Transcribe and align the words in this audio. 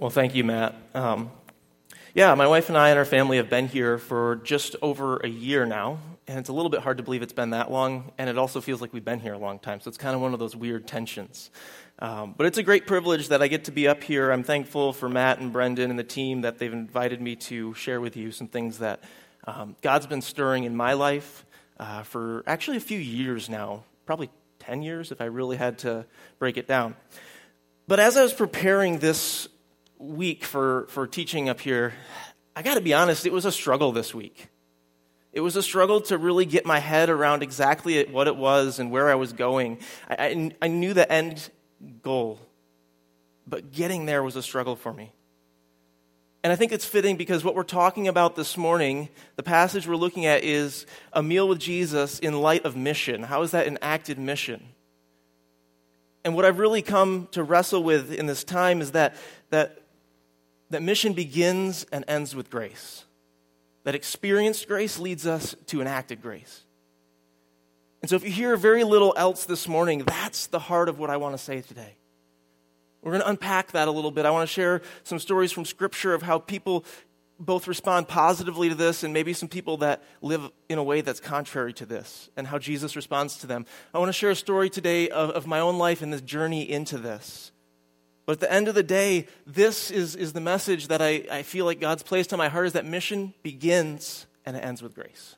Well, 0.00 0.08
thank 0.08 0.34
you, 0.34 0.44
Matt. 0.44 0.74
Um, 0.94 1.30
yeah, 2.14 2.34
my 2.34 2.46
wife 2.46 2.70
and 2.70 2.78
I 2.78 2.88
and 2.88 2.98
our 2.98 3.04
family 3.04 3.36
have 3.36 3.50
been 3.50 3.68
here 3.68 3.98
for 3.98 4.36
just 4.36 4.74
over 4.80 5.18
a 5.18 5.28
year 5.28 5.66
now, 5.66 5.98
and 6.26 6.38
it's 6.38 6.48
a 6.48 6.54
little 6.54 6.70
bit 6.70 6.80
hard 6.80 6.96
to 6.96 7.02
believe 7.02 7.20
it's 7.20 7.34
been 7.34 7.50
that 7.50 7.70
long, 7.70 8.10
and 8.16 8.30
it 8.30 8.38
also 8.38 8.62
feels 8.62 8.80
like 8.80 8.94
we've 8.94 9.04
been 9.04 9.20
here 9.20 9.34
a 9.34 9.38
long 9.38 9.58
time, 9.58 9.78
so 9.78 9.90
it's 9.90 9.98
kind 9.98 10.14
of 10.14 10.22
one 10.22 10.32
of 10.32 10.38
those 10.38 10.56
weird 10.56 10.86
tensions. 10.86 11.50
Um, 11.98 12.34
but 12.34 12.46
it's 12.46 12.56
a 12.56 12.62
great 12.62 12.86
privilege 12.86 13.28
that 13.28 13.42
I 13.42 13.48
get 13.48 13.64
to 13.64 13.72
be 13.72 13.86
up 13.86 14.02
here. 14.02 14.30
I'm 14.30 14.42
thankful 14.42 14.94
for 14.94 15.06
Matt 15.06 15.38
and 15.38 15.52
Brendan 15.52 15.90
and 15.90 15.98
the 15.98 16.02
team 16.02 16.40
that 16.40 16.58
they've 16.58 16.72
invited 16.72 17.20
me 17.20 17.36
to 17.36 17.74
share 17.74 18.00
with 18.00 18.16
you 18.16 18.32
some 18.32 18.48
things 18.48 18.78
that 18.78 19.04
um, 19.46 19.76
God's 19.82 20.06
been 20.06 20.22
stirring 20.22 20.64
in 20.64 20.74
my 20.74 20.94
life 20.94 21.44
uh, 21.78 22.04
for 22.04 22.42
actually 22.46 22.78
a 22.78 22.80
few 22.80 22.98
years 22.98 23.50
now, 23.50 23.84
probably 24.06 24.30
10 24.60 24.80
years 24.80 25.12
if 25.12 25.20
I 25.20 25.26
really 25.26 25.58
had 25.58 25.80
to 25.80 26.06
break 26.38 26.56
it 26.56 26.66
down. 26.66 26.96
But 27.86 28.00
as 28.00 28.16
I 28.16 28.22
was 28.22 28.32
preparing 28.32 29.00
this 29.00 29.48
week 30.00 30.44
for, 30.44 30.86
for 30.88 31.06
teaching 31.06 31.48
up 31.48 31.60
here, 31.60 31.92
I 32.56 32.62
got 32.62 32.74
to 32.74 32.80
be 32.80 32.94
honest, 32.94 33.26
it 33.26 33.32
was 33.32 33.44
a 33.44 33.52
struggle 33.52 33.92
this 33.92 34.14
week. 34.14 34.48
It 35.32 35.40
was 35.40 35.54
a 35.54 35.62
struggle 35.62 36.00
to 36.02 36.18
really 36.18 36.44
get 36.44 36.66
my 36.66 36.80
head 36.80 37.08
around 37.08 37.42
exactly 37.42 38.04
what 38.04 38.26
it 38.26 38.34
was 38.34 38.80
and 38.80 38.90
where 38.90 39.08
I 39.08 39.14
was 39.14 39.32
going. 39.32 39.78
I, 40.08 40.16
I, 40.18 40.50
I 40.62 40.68
knew 40.68 40.92
the 40.92 41.10
end 41.10 41.50
goal. 42.02 42.40
But 43.46 43.70
getting 43.72 44.06
there 44.06 44.22
was 44.22 44.36
a 44.36 44.42
struggle 44.42 44.74
for 44.74 44.92
me. 44.92 45.12
And 46.42 46.52
I 46.52 46.56
think 46.56 46.72
it's 46.72 46.86
fitting 46.86 47.16
because 47.16 47.44
what 47.44 47.54
we're 47.54 47.62
talking 47.62 48.08
about 48.08 48.34
this 48.34 48.56
morning, 48.56 49.10
the 49.36 49.42
passage 49.42 49.86
we're 49.86 49.96
looking 49.96 50.24
at, 50.24 50.42
is 50.42 50.86
a 51.12 51.22
meal 51.22 51.46
with 51.46 51.58
Jesus 51.58 52.18
in 52.18 52.40
light 52.40 52.64
of 52.64 52.76
mission. 52.76 53.22
How 53.24 53.42
is 53.42 53.50
that 53.50 53.66
an 53.66 53.78
acted 53.82 54.18
mission? 54.18 54.62
And 56.24 56.34
what 56.34 56.44
I've 56.44 56.58
really 56.58 56.82
come 56.82 57.28
to 57.32 57.42
wrestle 57.42 57.82
with 57.82 58.12
in 58.12 58.26
this 58.26 58.42
time 58.42 58.80
is 58.80 58.92
that, 58.92 59.16
that, 59.50 59.79
that 60.70 60.82
mission 60.82 61.12
begins 61.12 61.84
and 61.92 62.04
ends 62.08 62.34
with 62.34 62.50
grace. 62.50 63.04
That 63.84 63.94
experienced 63.94 64.68
grace 64.68 64.98
leads 64.98 65.26
us 65.26 65.54
to 65.66 65.80
enacted 65.80 66.22
grace. 66.22 66.64
And 68.02 68.08
so, 68.08 68.16
if 68.16 68.24
you 68.24 68.30
hear 68.30 68.56
very 68.56 68.84
little 68.84 69.12
else 69.16 69.44
this 69.44 69.68
morning, 69.68 70.04
that's 70.04 70.46
the 70.46 70.58
heart 70.58 70.88
of 70.88 70.98
what 70.98 71.10
I 71.10 71.16
want 71.18 71.36
to 71.36 71.42
say 71.42 71.60
today. 71.60 71.96
We're 73.02 73.12
going 73.12 73.22
to 73.22 73.28
unpack 73.28 73.72
that 73.72 73.88
a 73.88 73.90
little 73.90 74.10
bit. 74.10 74.26
I 74.26 74.30
want 74.30 74.48
to 74.48 74.52
share 74.52 74.82
some 75.04 75.18
stories 75.18 75.52
from 75.52 75.64
Scripture 75.64 76.14
of 76.14 76.22
how 76.22 76.38
people 76.38 76.84
both 77.38 77.66
respond 77.66 78.06
positively 78.06 78.68
to 78.68 78.74
this 78.74 79.02
and 79.02 79.14
maybe 79.14 79.32
some 79.32 79.48
people 79.48 79.78
that 79.78 80.02
live 80.20 80.50
in 80.68 80.76
a 80.76 80.82
way 80.82 81.00
that's 81.00 81.20
contrary 81.20 81.72
to 81.72 81.86
this 81.86 82.28
and 82.36 82.46
how 82.46 82.58
Jesus 82.58 82.94
responds 82.96 83.38
to 83.38 83.46
them. 83.46 83.64
I 83.94 83.98
want 83.98 84.10
to 84.10 84.12
share 84.12 84.30
a 84.30 84.36
story 84.36 84.68
today 84.68 85.08
of, 85.08 85.30
of 85.30 85.46
my 85.46 85.60
own 85.60 85.78
life 85.78 86.02
and 86.02 86.12
this 86.12 86.20
journey 86.20 86.70
into 86.70 86.98
this. 86.98 87.50
But 88.30 88.34
at 88.34 88.48
the 88.48 88.52
end 88.52 88.68
of 88.68 88.76
the 88.76 88.84
day, 88.84 89.26
this 89.44 89.90
is, 89.90 90.14
is 90.14 90.34
the 90.34 90.40
message 90.40 90.86
that 90.86 91.02
I, 91.02 91.24
I 91.28 91.42
feel 91.42 91.64
like 91.64 91.80
God's 91.80 92.04
placed 92.04 92.32
on 92.32 92.38
my 92.38 92.48
heart 92.48 92.66
is 92.68 92.74
that 92.74 92.86
mission 92.86 93.34
begins 93.42 94.24
and 94.46 94.56
it 94.56 94.60
ends 94.60 94.82
with 94.82 94.94
grace. 94.94 95.34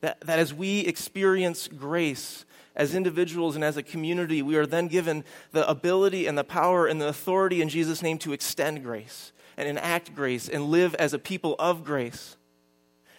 That, 0.00 0.18
that 0.22 0.38
as 0.38 0.54
we 0.54 0.80
experience 0.80 1.68
grace 1.68 2.46
as 2.74 2.94
individuals 2.94 3.54
and 3.54 3.62
as 3.62 3.76
a 3.76 3.82
community, 3.82 4.40
we 4.40 4.56
are 4.56 4.64
then 4.64 4.88
given 4.88 5.24
the 5.52 5.68
ability 5.68 6.26
and 6.26 6.38
the 6.38 6.42
power 6.42 6.86
and 6.86 7.02
the 7.02 7.08
authority 7.08 7.60
in 7.60 7.68
Jesus' 7.68 8.00
name 8.00 8.16
to 8.20 8.32
extend 8.32 8.82
grace 8.82 9.32
and 9.58 9.68
enact 9.68 10.14
grace 10.14 10.48
and 10.48 10.70
live 10.70 10.94
as 10.94 11.12
a 11.12 11.18
people 11.18 11.54
of 11.58 11.84
grace. 11.84 12.38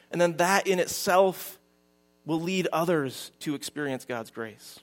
And 0.10 0.20
then 0.20 0.38
that 0.38 0.66
in 0.66 0.80
itself 0.80 1.60
will 2.26 2.42
lead 2.42 2.68
others 2.74 3.30
to 3.42 3.54
experience 3.54 4.06
God's 4.06 4.32
grace. 4.32 4.80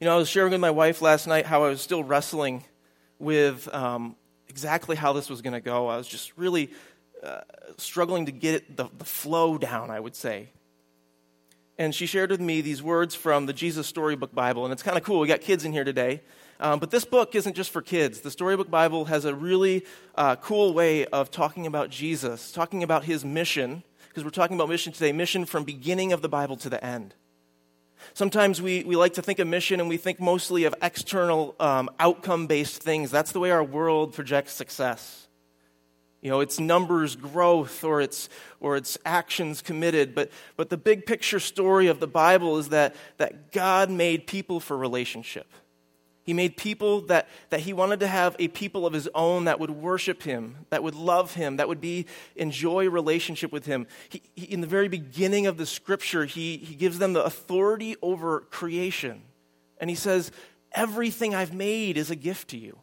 You 0.00 0.04
know, 0.04 0.14
I 0.14 0.16
was 0.16 0.28
sharing 0.28 0.52
with 0.52 0.60
my 0.60 0.70
wife 0.70 1.02
last 1.02 1.26
night 1.26 1.46
how 1.46 1.64
I 1.64 1.68
was 1.68 1.80
still 1.80 2.04
wrestling 2.04 2.64
with 3.18 3.72
um, 3.74 4.14
exactly 4.48 4.96
how 4.96 5.12
this 5.12 5.28
was 5.28 5.42
going 5.42 5.54
to 5.54 5.60
go. 5.60 5.88
I 5.88 5.96
was 5.96 6.06
just 6.06 6.36
really 6.36 6.70
uh, 7.22 7.40
struggling 7.78 8.26
to 8.26 8.32
get 8.32 8.76
the, 8.76 8.88
the 8.96 9.04
flow 9.04 9.58
down, 9.58 9.90
I 9.90 9.98
would 9.98 10.14
say 10.14 10.50
and 11.78 11.94
she 11.94 12.06
shared 12.06 12.30
with 12.30 12.40
me 12.40 12.60
these 12.60 12.82
words 12.82 13.14
from 13.14 13.46
the 13.46 13.52
Jesus 13.52 13.86
Storybook 13.86 14.34
Bible. 14.34 14.64
And 14.64 14.72
it's 14.72 14.82
kind 14.82 14.98
of 14.98 15.04
cool. 15.04 15.20
We 15.20 15.28
got 15.28 15.40
kids 15.40 15.64
in 15.64 15.72
here 15.72 15.84
today. 15.84 16.22
Um, 16.60 16.80
but 16.80 16.90
this 16.90 17.04
book 17.04 17.36
isn't 17.36 17.54
just 17.54 17.70
for 17.70 17.80
kids. 17.80 18.20
The 18.20 18.32
Storybook 18.32 18.68
Bible 18.68 19.04
has 19.04 19.24
a 19.24 19.32
really 19.32 19.86
uh, 20.16 20.34
cool 20.36 20.74
way 20.74 21.06
of 21.06 21.30
talking 21.30 21.66
about 21.66 21.88
Jesus, 21.88 22.50
talking 22.50 22.82
about 22.82 23.04
his 23.04 23.24
mission, 23.24 23.84
because 24.08 24.24
we're 24.24 24.30
talking 24.30 24.56
about 24.56 24.68
mission 24.68 24.92
today 24.92 25.12
mission 25.12 25.44
from 25.44 25.62
beginning 25.62 26.12
of 26.12 26.20
the 26.20 26.28
Bible 26.28 26.56
to 26.56 26.68
the 26.68 26.84
end. 26.84 27.14
Sometimes 28.14 28.60
we, 28.60 28.84
we 28.84 28.96
like 28.96 29.14
to 29.14 29.22
think 29.22 29.38
of 29.38 29.46
mission 29.46 29.80
and 29.80 29.88
we 29.88 29.96
think 29.96 30.20
mostly 30.20 30.64
of 30.64 30.74
external 30.82 31.54
um, 31.60 31.90
outcome 31.98 32.46
based 32.46 32.82
things. 32.82 33.10
That's 33.10 33.32
the 33.32 33.40
way 33.40 33.50
our 33.50 33.64
world 33.64 34.14
projects 34.14 34.52
success. 34.52 35.28
You 36.20 36.30
know, 36.30 36.40
it's 36.40 36.58
numbers 36.58 37.14
growth 37.14 37.84
or 37.84 38.00
it's, 38.00 38.28
or 38.60 38.76
it's 38.76 38.98
actions 39.04 39.62
committed. 39.62 40.14
But, 40.14 40.30
but 40.56 40.68
the 40.68 40.76
big 40.76 41.06
picture 41.06 41.38
story 41.38 41.86
of 41.86 42.00
the 42.00 42.08
Bible 42.08 42.58
is 42.58 42.70
that, 42.70 42.96
that 43.18 43.52
God 43.52 43.90
made 43.90 44.26
people 44.26 44.58
for 44.58 44.76
relationship. 44.76 45.46
He 46.28 46.34
made 46.34 46.58
people 46.58 47.00
that, 47.06 47.26
that 47.48 47.60
he 47.60 47.72
wanted 47.72 48.00
to 48.00 48.06
have 48.06 48.36
a 48.38 48.48
people 48.48 48.84
of 48.84 48.92
his 48.92 49.08
own 49.14 49.46
that 49.46 49.58
would 49.58 49.70
worship 49.70 50.24
him, 50.24 50.66
that 50.68 50.82
would 50.82 50.94
love 50.94 51.32
him, 51.32 51.56
that 51.56 51.68
would 51.68 51.80
be 51.80 52.04
enjoy 52.36 52.90
relationship 52.90 53.50
with 53.50 53.64
him. 53.64 53.86
He, 54.10 54.20
he, 54.34 54.44
in 54.44 54.60
the 54.60 54.66
very 54.66 54.88
beginning 54.88 55.46
of 55.46 55.56
the 55.56 55.64
scripture, 55.64 56.26
he, 56.26 56.58
he 56.58 56.74
gives 56.74 56.98
them 56.98 57.14
the 57.14 57.24
authority 57.24 57.96
over 58.02 58.40
creation. 58.40 59.22
And 59.78 59.88
he 59.88 59.96
says, 59.96 60.30
Everything 60.72 61.34
I've 61.34 61.54
made 61.54 61.96
is 61.96 62.10
a 62.10 62.14
gift 62.14 62.48
to 62.48 62.58
you, 62.58 62.78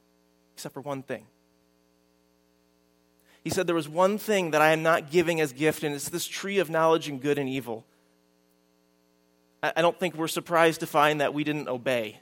except 0.55 0.73
for 0.73 0.81
one 0.81 1.03
thing 1.03 1.27
he 3.43 3.51
said, 3.51 3.67
There 3.67 3.75
was 3.75 3.87
one 3.87 4.17
thing 4.17 4.51
that 4.51 4.61
I 4.63 4.71
am 4.71 4.81
not 4.81 5.11
giving 5.11 5.39
as 5.39 5.53
gift, 5.53 5.83
and 5.83 5.93
it's 5.93 6.09
this 6.09 6.25
tree 6.25 6.57
of 6.57 6.71
knowledge 6.71 7.07
and 7.07 7.21
good 7.21 7.37
and 7.37 7.47
evil. 7.47 7.85
I 9.61 9.83
don't 9.83 9.99
think 9.99 10.15
we're 10.15 10.27
surprised 10.27 10.79
to 10.79 10.87
find 10.87 11.21
that 11.21 11.35
we 11.35 11.43
didn't 11.43 11.67
obey. 11.67 12.21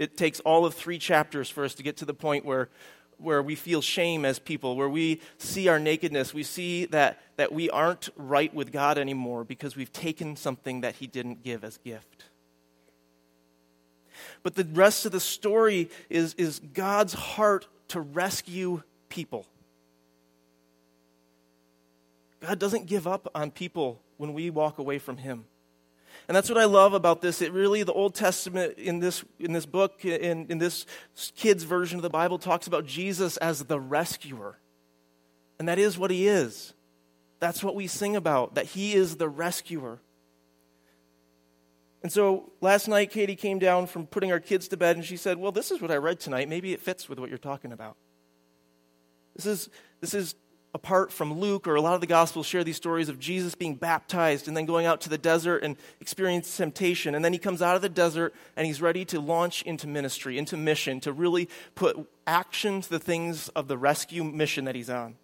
It 0.00 0.16
takes 0.16 0.40
all 0.40 0.64
of 0.64 0.72
three 0.72 0.98
chapters 0.98 1.50
for 1.50 1.62
us 1.62 1.74
to 1.74 1.82
get 1.82 1.98
to 1.98 2.06
the 2.06 2.14
point 2.14 2.46
where, 2.46 2.70
where 3.18 3.42
we 3.42 3.54
feel 3.54 3.82
shame 3.82 4.24
as 4.24 4.38
people, 4.38 4.74
where 4.74 4.88
we 4.88 5.20
see 5.36 5.68
our 5.68 5.78
nakedness. 5.78 6.32
We 6.32 6.42
see 6.42 6.86
that, 6.86 7.20
that 7.36 7.52
we 7.52 7.68
aren't 7.68 8.08
right 8.16 8.52
with 8.54 8.72
God 8.72 8.96
anymore 8.96 9.44
because 9.44 9.76
we've 9.76 9.92
taken 9.92 10.36
something 10.36 10.80
that 10.80 10.94
He 10.94 11.06
didn't 11.06 11.44
give 11.44 11.64
as 11.64 11.76
gift. 11.76 12.24
But 14.42 14.54
the 14.54 14.64
rest 14.64 15.04
of 15.04 15.12
the 15.12 15.20
story 15.20 15.90
is, 16.08 16.32
is 16.38 16.60
God's 16.72 17.12
heart 17.12 17.68
to 17.88 18.00
rescue 18.00 18.82
people. 19.10 19.44
God 22.40 22.58
doesn't 22.58 22.86
give 22.86 23.06
up 23.06 23.30
on 23.34 23.50
people 23.50 24.00
when 24.16 24.32
we 24.32 24.48
walk 24.48 24.78
away 24.78 24.98
from 24.98 25.18
Him. 25.18 25.44
And 26.30 26.36
that's 26.36 26.48
what 26.48 26.58
I 26.58 26.64
love 26.66 26.92
about 26.92 27.22
this. 27.22 27.42
It 27.42 27.52
really, 27.52 27.82
the 27.82 27.92
Old 27.92 28.14
Testament 28.14 28.78
in 28.78 29.00
this, 29.00 29.24
in 29.40 29.52
this 29.52 29.66
book, 29.66 30.04
in, 30.04 30.46
in 30.48 30.58
this 30.58 30.86
kid's 31.34 31.64
version 31.64 31.98
of 31.98 32.02
the 32.02 32.08
Bible, 32.08 32.38
talks 32.38 32.68
about 32.68 32.86
Jesus 32.86 33.36
as 33.38 33.64
the 33.64 33.80
rescuer. 33.80 34.56
And 35.58 35.66
that 35.66 35.80
is 35.80 35.98
what 35.98 36.12
He 36.12 36.28
is. 36.28 36.72
That's 37.40 37.64
what 37.64 37.74
we 37.74 37.88
sing 37.88 38.14
about, 38.14 38.54
that 38.54 38.66
He 38.66 38.92
is 38.92 39.16
the 39.16 39.28
rescuer. 39.28 39.98
And 42.04 42.12
so 42.12 42.52
last 42.60 42.86
night, 42.86 43.10
Katie 43.10 43.34
came 43.34 43.58
down 43.58 43.88
from 43.88 44.06
putting 44.06 44.30
our 44.30 44.38
kids 44.38 44.68
to 44.68 44.76
bed, 44.76 44.94
and 44.94 45.04
she 45.04 45.16
said, 45.16 45.36
Well, 45.36 45.50
this 45.50 45.72
is 45.72 45.82
what 45.82 45.90
I 45.90 45.96
read 45.96 46.20
tonight. 46.20 46.48
Maybe 46.48 46.72
it 46.72 46.80
fits 46.80 47.08
with 47.08 47.18
what 47.18 47.28
you're 47.28 47.38
talking 47.38 47.72
about. 47.72 47.96
This 49.34 49.46
is, 49.46 49.68
this 50.00 50.14
is 50.14 50.36
apart 50.72 51.12
from 51.12 51.38
Luke 51.40 51.66
or 51.66 51.74
a 51.74 51.80
lot 51.80 51.94
of 51.94 52.00
the 52.00 52.06
Gospels 52.06 52.46
share 52.46 52.62
these 52.62 52.76
stories 52.76 53.08
of 53.08 53.18
Jesus 53.18 53.54
being 53.54 53.74
baptized 53.74 54.46
and 54.46 54.56
then 54.56 54.66
going 54.66 54.86
out 54.86 55.00
to 55.02 55.08
the 55.08 55.18
desert 55.18 55.64
and 55.64 55.76
experiencing 56.00 56.64
temptation. 56.64 57.14
And 57.14 57.24
then 57.24 57.32
he 57.32 57.38
comes 57.38 57.60
out 57.60 57.76
of 57.76 57.82
the 57.82 57.88
desert 57.88 58.34
and 58.56 58.66
he's 58.66 58.80
ready 58.80 59.04
to 59.06 59.20
launch 59.20 59.62
into 59.62 59.88
ministry, 59.88 60.38
into 60.38 60.56
mission, 60.56 61.00
to 61.00 61.12
really 61.12 61.48
put 61.74 61.96
action 62.26 62.82
to 62.82 62.90
the 62.90 63.00
things 63.00 63.48
of 63.50 63.66
the 63.66 63.76
rescue 63.76 64.22
mission 64.22 64.66
that 64.66 64.76
he's 64.76 64.90
on. 64.90 65.16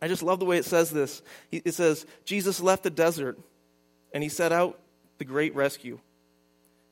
I 0.00 0.08
just 0.08 0.22
love 0.22 0.40
the 0.40 0.46
way 0.46 0.58
it 0.58 0.64
says 0.64 0.90
this. 0.90 1.22
It 1.50 1.74
says, 1.74 2.06
Jesus 2.24 2.60
left 2.60 2.82
the 2.82 2.90
desert 2.90 3.38
and 4.14 4.22
he 4.22 4.28
set 4.28 4.50
out 4.50 4.80
the 5.18 5.24
great 5.24 5.54
rescue. 5.54 6.00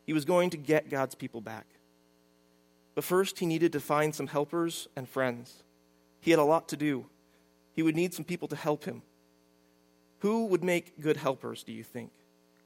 He 0.07 0.13
was 0.13 0.25
going 0.25 0.51
to 0.51 0.57
get 0.57 0.91
God's 0.91 1.15
people 1.15 1.41
back. 1.41 1.67
But 2.95 3.05
first, 3.05 3.39
he 3.39 3.47
needed 3.47 3.73
to 3.73 3.81
find 3.81 4.15
some 4.15 4.27
helpers 4.27 4.89
and 4.95 5.09
friends. 5.09 5.63
He 6.21 6.31
had 6.31 6.41
a 6.41 6.45
lot 6.45 6.69
to 6.69 6.77
do. 6.77 7.07
He 7.73 7.83
would 7.83 7.97
need 7.97 8.15
some 8.15 8.25
people 8.25 8.49
to 8.49 8.57
help 8.57 8.85
him. 8.85 9.03
Who 10.21 10.47
would 10.47 10.63
make 10.63 11.01
good 11.01 11.17
helpers, 11.17 11.63
do 11.63 11.73
you 11.73 11.83
think? 11.83 12.11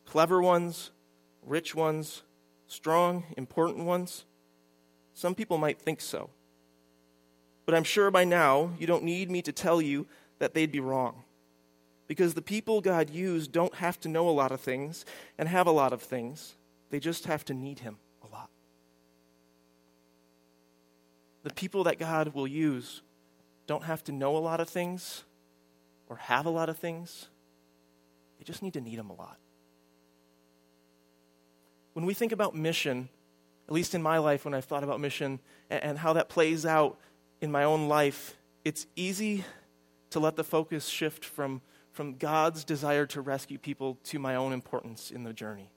Clever 0.06 0.42
ones, 0.42 0.90
rich 1.46 1.74
ones, 1.74 2.22
strong, 2.66 3.24
important 3.36 3.84
ones? 3.84 4.24
Some 5.14 5.34
people 5.34 5.58
might 5.58 5.80
think 5.80 6.00
so. 6.00 6.30
But 7.64 7.74
I'm 7.74 7.84
sure 7.84 8.10
by 8.10 8.24
now 8.24 8.70
you 8.78 8.86
don't 8.86 9.04
need 9.04 9.30
me 9.30 9.40
to 9.42 9.52
tell 9.52 9.80
you 9.80 10.06
that 10.40 10.52
they'd 10.52 10.72
be 10.72 10.80
wrong. 10.80 11.22
Because 12.08 12.34
the 12.34 12.42
people 12.42 12.80
God 12.80 13.08
used 13.08 13.52
don't 13.52 13.74
have 13.76 14.00
to 14.00 14.08
know 14.08 14.28
a 14.28 14.32
lot 14.32 14.52
of 14.52 14.60
things 14.60 15.06
and 15.38 15.48
have 15.48 15.66
a 15.66 15.70
lot 15.70 15.92
of 15.92 16.02
things, 16.02 16.54
they 16.90 17.00
just 17.00 17.26
have 17.26 17.44
to 17.46 17.54
need 17.54 17.78
Him 17.78 17.96
a 18.22 18.34
lot. 18.34 18.50
the 21.44 21.52
people 21.52 21.84
that 21.84 21.98
God 21.98 22.34
will 22.34 22.48
use 22.48 23.02
don't 23.66 23.84
have 23.84 24.04
to 24.04 24.12
know 24.12 24.36
a 24.36 24.38
lot 24.38 24.60
of 24.60 24.68
things 24.68 25.24
or 26.08 26.16
have 26.16 26.46
a 26.46 26.50
lot 26.50 26.68
of 26.68 26.78
things. 26.78 27.28
They 28.38 28.44
just 28.44 28.62
need 28.62 28.74
to 28.74 28.80
need 28.80 28.98
them 28.98 29.10
a 29.10 29.14
lot. 29.14 29.38
When 31.94 32.04
we 32.04 32.14
think 32.14 32.32
about 32.32 32.54
mission, 32.54 33.08
at 33.68 33.74
least 33.74 33.94
in 33.94 34.02
my 34.02 34.18
life, 34.18 34.44
when 34.44 34.54
I've 34.54 34.64
thought 34.64 34.84
about 34.84 35.00
mission 35.00 35.40
and, 35.70 35.82
and 35.82 35.98
how 35.98 36.12
that 36.14 36.28
plays 36.28 36.66
out 36.66 36.98
in 37.40 37.50
my 37.50 37.64
own 37.64 37.88
life, 37.88 38.36
it's 38.64 38.86
easy 38.96 39.44
to 40.10 40.20
let 40.20 40.36
the 40.36 40.44
focus 40.44 40.86
shift 40.86 41.24
from, 41.24 41.60
from 41.92 42.16
God's 42.16 42.64
desire 42.64 43.06
to 43.06 43.20
rescue 43.20 43.58
people 43.58 43.98
to 44.04 44.18
my 44.18 44.34
own 44.34 44.52
importance 44.52 45.10
in 45.10 45.24
the 45.24 45.32
journey. 45.32 45.70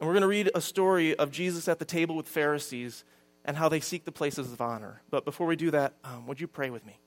And 0.00 0.06
we're 0.06 0.14
going 0.14 0.22
to 0.22 0.28
read 0.28 0.50
a 0.54 0.60
story 0.60 1.14
of 1.16 1.30
Jesus 1.30 1.68
at 1.68 1.78
the 1.78 1.84
table 1.84 2.16
with 2.16 2.28
Pharisees 2.28 3.04
and 3.48 3.56
how 3.56 3.70
they 3.70 3.80
seek 3.80 4.04
the 4.04 4.12
places 4.12 4.52
of 4.52 4.60
honor. 4.60 5.00
But 5.08 5.24
before 5.24 5.46
we 5.46 5.56
do 5.56 5.70
that, 5.70 5.94
um, 6.04 6.26
would 6.26 6.38
you 6.38 6.46
pray 6.46 6.68
with 6.68 6.84
me? 6.84 7.00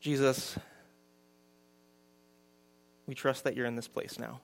Jesus, 0.00 0.58
we 3.06 3.14
trust 3.14 3.44
that 3.44 3.56
you're 3.56 3.64
in 3.64 3.74
this 3.74 3.88
place 3.88 4.18
now. 4.18 4.42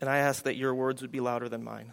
And 0.00 0.10
I 0.10 0.18
ask 0.18 0.42
that 0.42 0.56
your 0.56 0.74
words 0.74 1.00
would 1.00 1.12
be 1.12 1.20
louder 1.20 1.48
than 1.48 1.62
mine. 1.62 1.92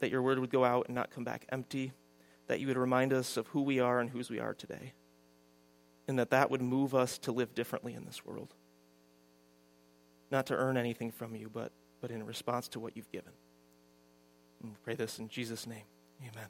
That 0.00 0.10
your 0.10 0.20
word 0.20 0.38
would 0.38 0.50
go 0.50 0.62
out 0.62 0.86
and 0.88 0.94
not 0.94 1.10
come 1.10 1.24
back 1.24 1.46
empty. 1.48 1.92
That 2.48 2.60
you 2.60 2.66
would 2.66 2.76
remind 2.76 3.14
us 3.14 3.38
of 3.38 3.46
who 3.48 3.62
we 3.62 3.80
are 3.80 3.98
and 3.98 4.10
whose 4.10 4.28
we 4.28 4.40
are 4.40 4.52
today 4.52 4.92
and 6.06 6.18
that 6.18 6.30
that 6.30 6.50
would 6.50 6.60
move 6.60 6.94
us 6.94 7.16
to 7.16 7.32
live 7.32 7.54
differently 7.54 7.94
in 7.94 8.04
this 8.04 8.26
world. 8.26 8.54
Not 10.30 10.46
to 10.46 10.54
earn 10.54 10.76
anything 10.76 11.10
from 11.10 11.34
you, 11.34 11.50
but, 11.52 11.72
but 12.00 12.10
in 12.10 12.24
response 12.24 12.68
to 12.68 12.80
what 12.80 12.96
you've 12.96 13.10
given. 13.10 13.32
And 14.62 14.72
we 14.72 14.76
pray 14.82 14.94
this 14.94 15.18
in 15.18 15.28
Jesus' 15.28 15.66
name. 15.66 15.84
Amen. 16.22 16.48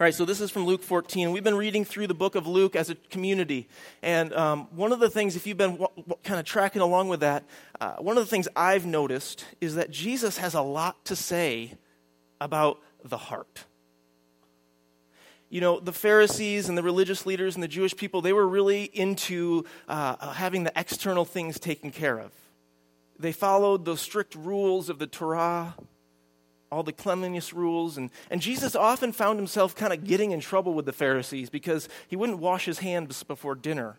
All 0.00 0.04
right, 0.04 0.14
so 0.14 0.24
this 0.24 0.40
is 0.40 0.50
from 0.50 0.64
Luke 0.64 0.82
14. 0.82 1.30
We've 1.30 1.44
been 1.44 1.56
reading 1.56 1.84
through 1.84 2.08
the 2.08 2.14
book 2.14 2.34
of 2.34 2.46
Luke 2.46 2.74
as 2.74 2.90
a 2.90 2.94
community. 2.94 3.68
And 4.02 4.32
um, 4.32 4.66
one 4.74 4.92
of 4.92 4.98
the 4.98 5.10
things, 5.10 5.36
if 5.36 5.46
you've 5.46 5.56
been 5.56 5.76
w- 5.76 5.90
w- 5.96 6.16
kind 6.24 6.40
of 6.40 6.46
tracking 6.46 6.82
along 6.82 7.08
with 7.08 7.20
that, 7.20 7.44
uh, 7.80 7.96
one 7.96 8.18
of 8.18 8.24
the 8.24 8.30
things 8.30 8.48
I've 8.56 8.86
noticed 8.86 9.44
is 9.60 9.76
that 9.76 9.90
Jesus 9.90 10.38
has 10.38 10.54
a 10.54 10.62
lot 10.62 11.04
to 11.06 11.16
say 11.16 11.74
about 12.40 12.80
the 13.04 13.16
heart 13.16 13.64
you 15.50 15.60
know, 15.60 15.80
the 15.80 15.92
Pharisees 15.92 16.68
and 16.68 16.78
the 16.78 16.82
religious 16.82 17.26
leaders 17.26 17.56
and 17.56 17.62
the 17.62 17.68
Jewish 17.68 17.94
people, 17.96 18.22
they 18.22 18.32
were 18.32 18.46
really 18.46 18.84
into 18.84 19.64
uh, 19.88 20.14
uh, 20.20 20.32
having 20.32 20.62
the 20.62 20.72
external 20.76 21.24
things 21.24 21.58
taken 21.58 21.90
care 21.90 22.18
of. 22.18 22.30
They 23.18 23.32
followed 23.32 23.84
those 23.84 24.00
strict 24.00 24.36
rules 24.36 24.88
of 24.88 25.00
the 25.00 25.08
Torah, 25.08 25.74
all 26.70 26.84
the 26.84 26.92
cleanliness 26.92 27.52
rules. 27.52 27.98
And, 27.98 28.10
and 28.30 28.40
Jesus 28.40 28.76
often 28.76 29.10
found 29.12 29.40
himself 29.40 29.74
kind 29.74 29.92
of 29.92 30.04
getting 30.04 30.30
in 30.30 30.38
trouble 30.38 30.72
with 30.72 30.86
the 30.86 30.92
Pharisees 30.92 31.50
because 31.50 31.88
he 32.06 32.14
wouldn't 32.14 32.38
wash 32.38 32.64
his 32.64 32.78
hands 32.78 33.24
before 33.24 33.56
dinner. 33.56 33.98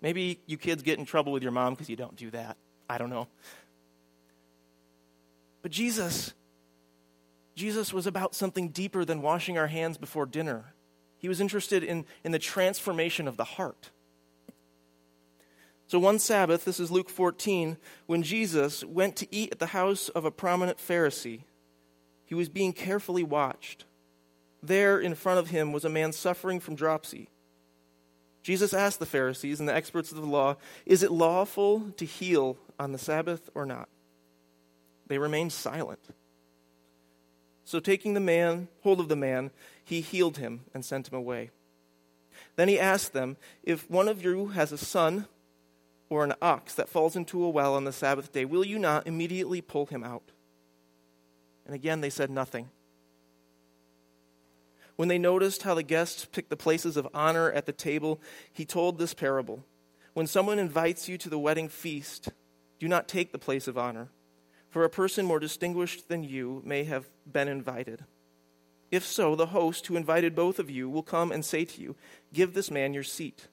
Maybe 0.00 0.40
you 0.46 0.58
kids 0.58 0.82
get 0.82 0.98
in 0.98 1.04
trouble 1.04 1.32
with 1.32 1.44
your 1.44 1.52
mom 1.52 1.74
because 1.74 1.88
you 1.88 1.96
don't 1.96 2.16
do 2.16 2.30
that. 2.32 2.56
I 2.90 2.98
don't 2.98 3.10
know. 3.10 3.28
But 5.62 5.70
Jesus, 5.70 6.34
Jesus 7.54 7.92
was 7.92 8.06
about 8.06 8.34
something 8.34 8.68
deeper 8.68 9.04
than 9.04 9.22
washing 9.22 9.58
our 9.58 9.66
hands 9.66 9.98
before 9.98 10.26
dinner. 10.26 10.74
He 11.18 11.28
was 11.28 11.40
interested 11.40 11.84
in, 11.84 12.04
in 12.24 12.32
the 12.32 12.38
transformation 12.38 13.28
of 13.28 13.36
the 13.36 13.44
heart. 13.44 13.90
So 15.86 15.98
one 15.98 16.18
Sabbath, 16.18 16.64
this 16.64 16.80
is 16.80 16.90
Luke 16.90 17.10
14, 17.10 17.76
when 18.06 18.22
Jesus 18.22 18.82
went 18.82 19.14
to 19.16 19.34
eat 19.34 19.52
at 19.52 19.58
the 19.58 19.66
house 19.66 20.08
of 20.08 20.24
a 20.24 20.30
prominent 20.30 20.78
Pharisee, 20.78 21.42
he 22.24 22.34
was 22.34 22.48
being 22.48 22.72
carefully 22.72 23.22
watched. 23.22 23.84
There 24.62 24.98
in 24.98 25.14
front 25.14 25.38
of 25.38 25.50
him 25.50 25.70
was 25.70 25.84
a 25.84 25.90
man 25.90 26.12
suffering 26.12 26.60
from 26.60 26.76
dropsy. 26.76 27.28
Jesus 28.42 28.72
asked 28.72 28.98
the 28.98 29.06
Pharisees 29.06 29.60
and 29.60 29.68
the 29.68 29.74
experts 29.74 30.10
of 30.10 30.16
the 30.16 30.26
law, 30.26 30.56
Is 30.86 31.02
it 31.02 31.12
lawful 31.12 31.92
to 31.98 32.04
heal 32.06 32.56
on 32.78 32.92
the 32.92 32.98
Sabbath 32.98 33.50
or 33.54 33.66
not? 33.66 33.88
They 35.06 35.18
remained 35.18 35.52
silent. 35.52 36.00
So 37.64 37.80
taking 37.80 38.14
the 38.14 38.20
man, 38.20 38.68
hold 38.82 39.00
of 39.00 39.08
the 39.08 39.16
man, 39.16 39.50
he 39.84 40.00
healed 40.00 40.38
him 40.38 40.62
and 40.74 40.84
sent 40.84 41.08
him 41.08 41.18
away. 41.18 41.50
Then 42.56 42.68
he 42.68 42.78
asked 42.78 43.12
them, 43.12 43.36
If 43.62 43.88
one 43.90 44.08
of 44.08 44.24
you 44.24 44.48
has 44.48 44.72
a 44.72 44.78
son 44.78 45.26
or 46.08 46.24
an 46.24 46.34
ox 46.42 46.74
that 46.74 46.88
falls 46.88 47.16
into 47.16 47.44
a 47.44 47.50
well 47.50 47.74
on 47.74 47.84
the 47.84 47.92
Sabbath 47.92 48.32
day, 48.32 48.44
will 48.44 48.64
you 48.64 48.78
not 48.78 49.06
immediately 49.06 49.60
pull 49.60 49.86
him 49.86 50.04
out? 50.04 50.32
And 51.64 51.74
again 51.74 52.00
they 52.00 52.10
said 52.10 52.30
nothing. 52.30 52.70
When 54.96 55.08
they 55.08 55.18
noticed 55.18 55.62
how 55.62 55.74
the 55.74 55.82
guests 55.82 56.26
picked 56.26 56.50
the 56.50 56.56
places 56.56 56.96
of 56.96 57.08
honor 57.14 57.50
at 57.50 57.66
the 57.66 57.72
table, 57.72 58.20
he 58.52 58.64
told 58.64 58.98
this 58.98 59.14
parable 59.14 59.64
When 60.12 60.26
someone 60.26 60.58
invites 60.58 61.08
you 61.08 61.16
to 61.18 61.30
the 61.30 61.38
wedding 61.38 61.68
feast, 61.68 62.28
do 62.78 62.88
not 62.88 63.08
take 63.08 63.32
the 63.32 63.38
place 63.38 63.68
of 63.68 63.78
honor 63.78 64.08
for 64.72 64.84
a 64.84 64.90
person 64.90 65.26
more 65.26 65.38
distinguished 65.38 66.08
than 66.08 66.24
you 66.24 66.62
may 66.64 66.84
have 66.84 67.04
been 67.30 67.46
invited. 67.46 68.04
If 68.90 69.04
so, 69.04 69.36
the 69.36 69.46
host 69.46 69.86
who 69.86 69.96
invited 69.96 70.34
both 70.34 70.58
of 70.58 70.70
you 70.70 70.88
will 70.88 71.02
come 71.02 71.30
and 71.30 71.44
say 71.44 71.66
to 71.66 71.80
you, 71.80 71.94
Give 72.32 72.54
this 72.54 72.70
man 72.70 72.94
your 72.94 73.02
seat. 73.02 73.48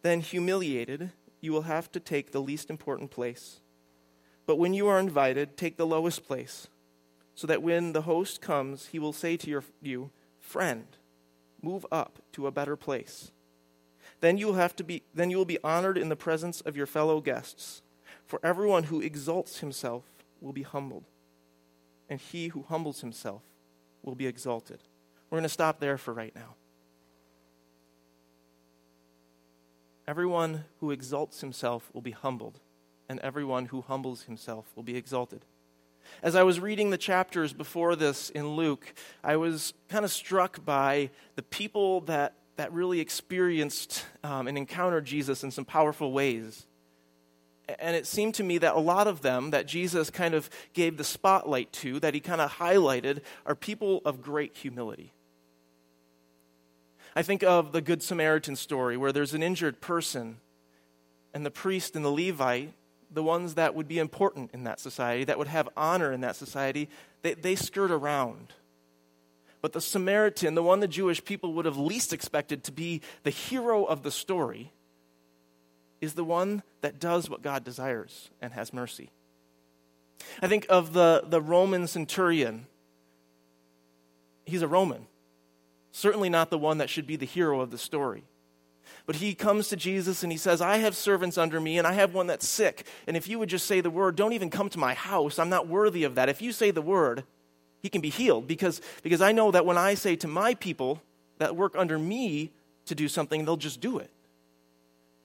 Then, 0.00 0.22
humiliated, 0.22 1.12
you 1.42 1.52
will 1.52 1.62
have 1.62 1.92
to 1.92 2.00
take 2.00 2.32
the 2.32 2.40
least 2.40 2.70
important 2.70 3.10
place. 3.10 3.60
But 4.46 4.56
when 4.56 4.72
you 4.72 4.88
are 4.88 4.98
invited, 4.98 5.58
take 5.58 5.76
the 5.76 5.86
lowest 5.86 6.26
place, 6.26 6.68
so 7.34 7.46
that 7.46 7.62
when 7.62 7.92
the 7.92 8.02
host 8.02 8.40
comes, 8.40 8.86
he 8.86 8.98
will 8.98 9.12
say 9.12 9.36
to 9.36 9.50
your, 9.50 9.64
you, 9.82 10.10
Friend, 10.40 10.86
move 11.60 11.84
up 11.92 12.20
to 12.32 12.46
a 12.46 12.50
better 12.50 12.76
place. 12.76 13.30
Then 14.20 14.38
you 14.38 14.46
will 14.46 14.54
have 14.54 14.74
to 14.76 14.84
be 14.84 15.02
then 15.14 15.30
you 15.30 15.36
will 15.36 15.44
be 15.44 15.62
honored 15.62 15.98
in 15.98 16.08
the 16.08 16.16
presence 16.16 16.62
of 16.62 16.78
your 16.78 16.86
fellow 16.86 17.20
guests. 17.20 17.82
For 18.24 18.40
everyone 18.42 18.84
who 18.84 19.02
exalts 19.02 19.58
himself 19.58 20.04
will 20.40 20.52
be 20.52 20.62
humbled, 20.62 21.04
and 22.08 22.20
he 22.20 22.48
who 22.48 22.62
humbles 22.62 23.00
himself 23.00 23.42
will 24.02 24.14
be 24.14 24.26
exalted. 24.26 24.80
We're 25.28 25.36
going 25.36 25.44
to 25.44 25.48
stop 25.48 25.80
there 25.80 25.98
for 25.98 26.12
right 26.12 26.34
now. 26.34 26.54
Everyone 30.08 30.64
who 30.80 30.90
exalts 30.90 31.40
himself 31.40 31.88
will 31.92 32.00
be 32.00 32.10
humbled, 32.10 32.58
and 33.08 33.20
everyone 33.20 33.66
who 33.66 33.82
humbles 33.82 34.22
himself 34.22 34.66
will 34.74 34.82
be 34.82 34.96
exalted. 34.96 35.44
As 36.22 36.34
I 36.34 36.42
was 36.42 36.58
reading 36.58 36.90
the 36.90 36.98
chapters 36.98 37.52
before 37.52 37.94
this 37.94 38.30
in 38.30 38.56
Luke, 38.56 38.92
I 39.22 39.36
was 39.36 39.72
kind 39.88 40.04
of 40.04 40.10
struck 40.10 40.64
by 40.64 41.10
the 41.36 41.42
people 41.42 42.00
that, 42.02 42.34
that 42.56 42.72
really 42.72 42.98
experienced 42.98 44.04
um, 44.24 44.48
and 44.48 44.58
encountered 44.58 45.04
Jesus 45.04 45.44
in 45.44 45.50
some 45.50 45.64
powerful 45.64 46.12
ways. 46.12 46.66
And 47.78 47.94
it 47.94 48.06
seemed 48.06 48.34
to 48.34 48.42
me 48.42 48.58
that 48.58 48.74
a 48.74 48.80
lot 48.80 49.06
of 49.06 49.22
them 49.22 49.50
that 49.50 49.66
Jesus 49.66 50.10
kind 50.10 50.34
of 50.34 50.50
gave 50.72 50.96
the 50.96 51.04
spotlight 51.04 51.72
to, 51.74 52.00
that 52.00 52.14
he 52.14 52.20
kind 52.20 52.40
of 52.40 52.52
highlighted, 52.54 53.20
are 53.46 53.54
people 53.54 54.00
of 54.04 54.22
great 54.22 54.56
humility. 54.56 55.12
I 57.14 57.22
think 57.22 57.42
of 57.42 57.72
the 57.72 57.80
Good 57.80 58.02
Samaritan 58.02 58.56
story 58.56 58.96
where 58.96 59.12
there's 59.12 59.34
an 59.34 59.42
injured 59.42 59.80
person, 59.80 60.38
and 61.34 61.44
the 61.44 61.50
priest 61.50 61.96
and 61.96 62.04
the 62.04 62.10
Levite, 62.10 62.72
the 63.10 63.22
ones 63.22 63.54
that 63.54 63.74
would 63.74 63.88
be 63.88 63.98
important 63.98 64.50
in 64.52 64.64
that 64.64 64.80
society, 64.80 65.24
that 65.24 65.38
would 65.38 65.48
have 65.48 65.68
honor 65.76 66.12
in 66.12 66.20
that 66.20 66.36
society, 66.36 66.88
they, 67.22 67.34
they 67.34 67.56
skirt 67.56 67.90
around. 67.90 68.52
But 69.60 69.72
the 69.72 69.80
Samaritan, 69.80 70.54
the 70.54 70.62
one 70.62 70.80
the 70.80 70.88
Jewish 70.88 71.24
people 71.24 71.52
would 71.54 71.66
have 71.66 71.76
least 71.76 72.12
expected 72.12 72.64
to 72.64 72.72
be 72.72 73.02
the 73.24 73.30
hero 73.30 73.84
of 73.84 74.02
the 74.02 74.10
story, 74.10 74.72
is 76.00 76.14
the 76.14 76.24
one 76.24 76.62
that 76.80 76.98
does 76.98 77.28
what 77.28 77.42
God 77.42 77.64
desires 77.64 78.30
and 78.40 78.52
has 78.52 78.72
mercy. 78.72 79.10
I 80.42 80.48
think 80.48 80.66
of 80.68 80.92
the, 80.92 81.24
the 81.26 81.40
Roman 81.40 81.86
centurion. 81.86 82.66
He's 84.44 84.62
a 84.62 84.68
Roman, 84.68 85.06
certainly 85.92 86.28
not 86.28 86.50
the 86.50 86.58
one 86.58 86.78
that 86.78 86.90
should 86.90 87.06
be 87.06 87.16
the 87.16 87.26
hero 87.26 87.60
of 87.60 87.70
the 87.70 87.78
story. 87.78 88.24
But 89.06 89.16
he 89.16 89.34
comes 89.34 89.68
to 89.68 89.76
Jesus 89.76 90.22
and 90.22 90.32
he 90.32 90.38
says, 90.38 90.60
I 90.60 90.78
have 90.78 90.96
servants 90.96 91.38
under 91.38 91.60
me 91.60 91.78
and 91.78 91.86
I 91.86 91.92
have 91.92 92.14
one 92.14 92.26
that's 92.26 92.46
sick. 92.46 92.86
And 93.06 93.16
if 93.16 93.28
you 93.28 93.38
would 93.38 93.48
just 93.48 93.66
say 93.66 93.80
the 93.80 93.90
word, 93.90 94.16
don't 94.16 94.32
even 94.32 94.50
come 94.50 94.68
to 94.70 94.78
my 94.78 94.94
house, 94.94 95.38
I'm 95.38 95.48
not 95.48 95.68
worthy 95.68 96.04
of 96.04 96.16
that. 96.16 96.28
If 96.28 96.42
you 96.42 96.52
say 96.52 96.70
the 96.70 96.82
word, 96.82 97.24
he 97.82 97.88
can 97.88 98.00
be 98.00 98.10
healed 98.10 98.46
because, 98.46 98.80
because 99.02 99.22
I 99.22 99.32
know 99.32 99.50
that 99.50 99.64
when 99.64 99.78
I 99.78 99.94
say 99.94 100.16
to 100.16 100.28
my 100.28 100.54
people 100.54 101.00
that 101.38 101.56
work 101.56 101.74
under 101.76 101.98
me 101.98 102.50
to 102.86 102.94
do 102.94 103.08
something, 103.08 103.44
they'll 103.44 103.56
just 103.56 103.80
do 103.80 103.98
it. 103.98 104.10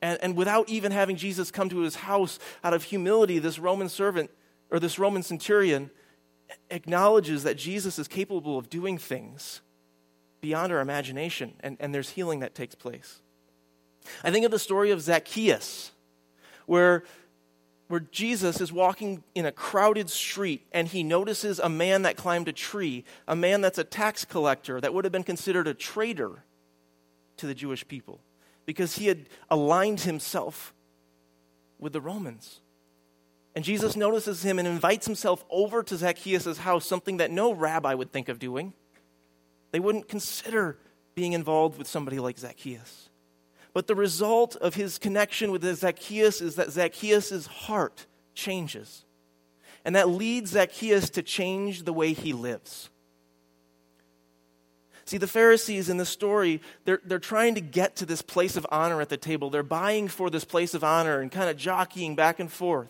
And, 0.05 0.19
and 0.21 0.37
without 0.37 0.69
even 0.69 0.91
having 0.91 1.15
Jesus 1.15 1.49
come 1.49 1.67
to 1.69 1.79
his 1.79 1.95
house 1.95 2.37
out 2.63 2.75
of 2.75 2.83
humility, 2.83 3.39
this 3.39 3.57
Roman 3.57 3.89
servant 3.89 4.29
or 4.69 4.79
this 4.79 4.99
Roman 4.99 5.23
centurion 5.23 5.89
acknowledges 6.69 7.41
that 7.41 7.57
Jesus 7.57 7.97
is 7.97 8.07
capable 8.07 8.59
of 8.59 8.69
doing 8.69 8.99
things 8.99 9.61
beyond 10.41 10.71
our 10.71 10.79
imagination, 10.79 11.53
and, 11.61 11.75
and 11.79 11.91
there's 11.91 12.11
healing 12.11 12.41
that 12.41 12.53
takes 12.53 12.75
place. 12.75 13.19
I 14.23 14.29
think 14.29 14.45
of 14.45 14.51
the 14.51 14.59
story 14.59 14.91
of 14.91 15.01
Zacchaeus, 15.01 15.91
where 16.67 17.03
where 17.87 17.99
Jesus 17.99 18.61
is 18.61 18.71
walking 18.71 19.23
in 19.33 19.45
a 19.45 19.51
crowded 19.51 20.09
street 20.09 20.65
and 20.71 20.87
he 20.87 21.03
notices 21.03 21.59
a 21.59 21.69
man 21.69 22.01
that 22.01 22.15
climbed 22.15 22.47
a 22.47 22.53
tree, 22.53 23.05
a 23.27 23.35
man 23.35 23.61
that's 23.61 23.77
a 23.77 23.83
tax 23.83 24.25
collector 24.25 24.81
that 24.81 24.91
would 24.91 25.05
have 25.05 25.11
been 25.11 25.23
considered 25.23 25.67
a 25.67 25.73
traitor 25.73 26.43
to 27.37 27.45
the 27.45 27.53
Jewish 27.53 27.87
people 27.87 28.21
because 28.65 28.95
he 28.95 29.07
had 29.07 29.29
aligned 29.49 30.01
himself 30.01 30.73
with 31.79 31.93
the 31.93 32.01
Romans. 32.01 32.61
And 33.55 33.63
Jesus 33.63 33.95
notices 33.95 34.43
him 34.43 34.59
and 34.59 34.67
invites 34.67 35.05
himself 35.05 35.45
over 35.49 35.81
to 35.83 35.95
Zacchaeus' 35.95 36.57
house, 36.57 36.85
something 36.85 37.17
that 37.17 37.31
no 37.31 37.53
rabbi 37.53 37.93
would 37.93 38.11
think 38.11 38.27
of 38.27 38.39
doing. 38.39 38.73
They 39.71 39.79
wouldn't 39.79 40.09
consider 40.09 40.77
being 41.15 41.33
involved 41.33 41.77
with 41.77 41.87
somebody 41.87 42.19
like 42.19 42.37
Zacchaeus. 42.37 43.09
But 43.73 43.87
the 43.87 43.95
result 43.95 44.55
of 44.57 44.75
his 44.75 44.97
connection 44.97 45.51
with 45.51 45.63
Zacchaeus 45.75 46.41
is 46.41 46.55
that 46.55 46.71
Zacchaeus' 46.71 47.45
heart 47.45 48.05
changes. 48.33 49.05
And 49.83 49.95
that 49.95 50.09
leads 50.09 50.51
Zacchaeus 50.51 51.09
to 51.11 51.21
change 51.21 51.83
the 51.83 51.93
way 51.93 52.13
he 52.13 52.33
lives. 52.33 52.89
See, 55.05 55.17
the 55.17 55.27
Pharisees 55.27 55.87
in 55.87 55.97
the 55.97 56.05
story, 56.05 56.61
they're, 56.83 56.99
they're 57.05 57.19
trying 57.19 57.55
to 57.55 57.61
get 57.61 57.95
to 57.97 58.07
this 58.07 58.23
place 58.23 58.57
of 58.57 58.65
honor 58.71 59.01
at 59.01 59.09
the 59.09 59.17
table. 59.17 59.51
They're 59.51 59.61
buying 59.61 60.07
for 60.07 60.31
this 60.31 60.43
place 60.43 60.73
of 60.73 60.83
honor 60.83 61.19
and 61.19 61.31
kind 61.31 61.47
of 61.47 61.57
jockeying 61.57 62.15
back 62.15 62.39
and 62.39 62.51
forth. 62.51 62.89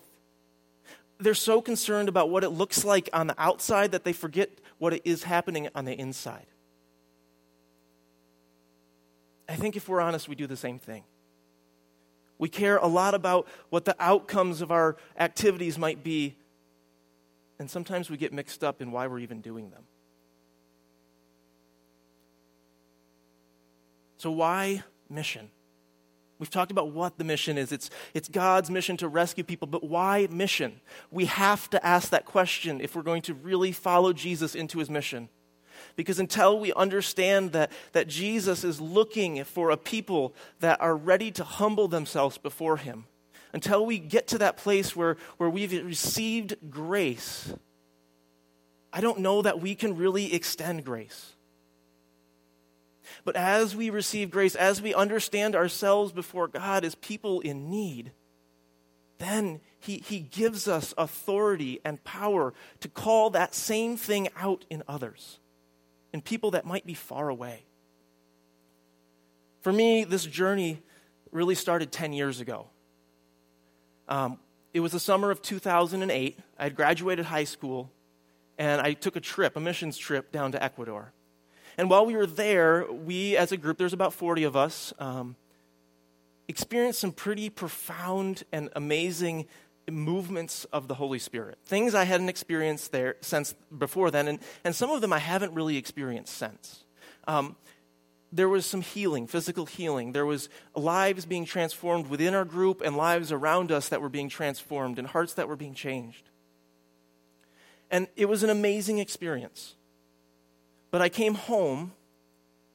They're 1.18 1.34
so 1.34 1.60
concerned 1.60 2.08
about 2.08 2.30
what 2.30 2.42
it 2.42 2.50
looks 2.50 2.84
like 2.84 3.10
on 3.12 3.26
the 3.26 3.34
outside 3.36 3.92
that 3.92 4.04
they 4.04 4.14
forget 4.14 4.50
what 4.78 4.98
is 5.04 5.24
happening 5.24 5.68
on 5.74 5.84
the 5.84 5.92
inside. 5.92 6.46
I 9.48 9.54
think 9.54 9.76
if 9.76 9.88
we're 9.88 10.00
honest, 10.00 10.28
we 10.28 10.34
do 10.34 10.46
the 10.46 10.56
same 10.56 10.78
thing. 10.78 11.04
We 12.38 12.48
care 12.48 12.76
a 12.78 12.86
lot 12.86 13.14
about 13.14 13.46
what 13.70 13.84
the 13.84 13.96
outcomes 13.98 14.60
of 14.60 14.70
our 14.70 14.96
activities 15.18 15.78
might 15.78 16.02
be, 16.02 16.36
and 17.58 17.70
sometimes 17.70 18.10
we 18.10 18.16
get 18.16 18.32
mixed 18.32 18.64
up 18.64 18.82
in 18.82 18.90
why 18.90 19.06
we're 19.06 19.20
even 19.20 19.40
doing 19.40 19.70
them. 19.70 19.84
So, 24.26 24.32
why 24.32 24.82
mission? 25.08 25.50
We've 26.40 26.50
talked 26.50 26.72
about 26.72 26.90
what 26.90 27.16
the 27.16 27.22
mission 27.22 27.56
is. 27.56 27.70
It's, 27.70 27.90
it's 28.12 28.28
God's 28.28 28.70
mission 28.72 28.96
to 28.96 29.06
rescue 29.06 29.44
people, 29.44 29.68
but 29.68 29.84
why 29.84 30.26
mission? 30.28 30.80
We 31.12 31.26
have 31.26 31.70
to 31.70 31.86
ask 31.86 32.10
that 32.10 32.24
question 32.24 32.80
if 32.80 32.96
we're 32.96 33.04
going 33.04 33.22
to 33.22 33.34
really 33.34 33.70
follow 33.70 34.12
Jesus 34.12 34.56
into 34.56 34.80
his 34.80 34.90
mission. 34.90 35.28
Because 35.94 36.18
until 36.18 36.58
we 36.58 36.72
understand 36.72 37.52
that, 37.52 37.70
that 37.92 38.08
Jesus 38.08 38.64
is 38.64 38.80
looking 38.80 39.44
for 39.44 39.70
a 39.70 39.76
people 39.76 40.34
that 40.58 40.80
are 40.80 40.96
ready 40.96 41.30
to 41.30 41.44
humble 41.44 41.86
themselves 41.86 42.36
before 42.36 42.78
Him, 42.78 43.04
until 43.52 43.86
we 43.86 44.00
get 44.00 44.26
to 44.26 44.38
that 44.38 44.56
place 44.56 44.96
where, 44.96 45.18
where 45.36 45.48
we've 45.48 45.70
received 45.86 46.56
grace, 46.68 47.54
I 48.92 49.00
don't 49.00 49.20
know 49.20 49.42
that 49.42 49.60
we 49.60 49.76
can 49.76 49.96
really 49.96 50.34
extend 50.34 50.84
grace. 50.84 51.35
But 53.24 53.36
as 53.36 53.76
we 53.76 53.90
receive 53.90 54.30
grace, 54.30 54.54
as 54.54 54.80
we 54.82 54.94
understand 54.94 55.54
ourselves 55.54 56.12
before 56.12 56.48
God 56.48 56.84
as 56.84 56.94
people 56.94 57.40
in 57.40 57.70
need, 57.70 58.12
then 59.18 59.60
he, 59.78 59.98
he 59.98 60.20
gives 60.20 60.68
us 60.68 60.92
authority 60.98 61.80
and 61.84 62.02
power 62.04 62.52
to 62.80 62.88
call 62.88 63.30
that 63.30 63.54
same 63.54 63.96
thing 63.96 64.28
out 64.36 64.64
in 64.68 64.82
others 64.88 65.38
in 66.12 66.20
people 66.20 66.52
that 66.52 66.64
might 66.64 66.86
be 66.86 66.94
far 66.94 67.28
away. 67.28 67.64
For 69.60 69.72
me, 69.72 70.04
this 70.04 70.24
journey 70.24 70.82
really 71.32 71.54
started 71.54 71.92
10 71.92 72.12
years 72.12 72.40
ago. 72.40 72.68
Um, 74.08 74.38
it 74.72 74.80
was 74.80 74.92
the 74.92 75.00
summer 75.00 75.30
of 75.30 75.42
2008. 75.42 76.38
I 76.58 76.62
had 76.62 76.76
graduated 76.76 77.26
high 77.26 77.44
school, 77.44 77.90
and 78.58 78.80
I 78.80 78.92
took 78.92 79.16
a 79.16 79.20
trip, 79.20 79.56
a 79.56 79.60
missions 79.60 79.98
trip, 79.98 80.30
down 80.32 80.52
to 80.52 80.62
Ecuador. 80.62 81.12
And 81.78 81.90
while 81.90 82.06
we 82.06 82.16
were 82.16 82.26
there, 82.26 82.86
we 82.90 83.36
as 83.36 83.52
a 83.52 83.56
group, 83.56 83.78
there's 83.78 83.92
about 83.92 84.14
40 84.14 84.44
of 84.44 84.56
us, 84.56 84.94
um, 84.98 85.36
experienced 86.48 87.00
some 87.00 87.12
pretty 87.12 87.50
profound 87.50 88.44
and 88.52 88.70
amazing 88.74 89.46
movements 89.90 90.64
of 90.66 90.88
the 90.88 90.94
Holy 90.94 91.18
Spirit. 91.18 91.58
Things 91.64 91.94
I 91.94 92.04
hadn't 92.04 92.28
experienced 92.28 92.92
there 92.92 93.16
since 93.20 93.54
before 93.76 94.10
then, 94.10 94.28
and, 94.28 94.38
and 94.64 94.74
some 94.74 94.90
of 94.90 95.00
them 95.00 95.12
I 95.12 95.18
haven't 95.18 95.52
really 95.52 95.76
experienced 95.76 96.34
since. 96.36 96.84
Um, 97.28 97.56
there 98.32 98.48
was 98.48 98.66
some 98.66 98.80
healing, 98.80 99.26
physical 99.26 99.66
healing. 99.66 100.12
There 100.12 100.26
was 100.26 100.48
lives 100.74 101.26
being 101.26 101.44
transformed 101.44 102.08
within 102.08 102.34
our 102.34 102.44
group 102.44 102.82
and 102.84 102.96
lives 102.96 103.30
around 103.30 103.70
us 103.70 103.88
that 103.88 104.00
were 104.00 104.08
being 104.08 104.28
transformed 104.28 104.98
and 104.98 105.06
hearts 105.06 105.34
that 105.34 105.48
were 105.48 105.56
being 105.56 105.74
changed. 105.74 106.28
And 107.90 108.08
it 108.16 108.28
was 108.28 108.42
an 108.42 108.50
amazing 108.50 108.98
experience. 108.98 109.74
But 110.90 111.02
I 111.02 111.08
came 111.08 111.34
home 111.34 111.92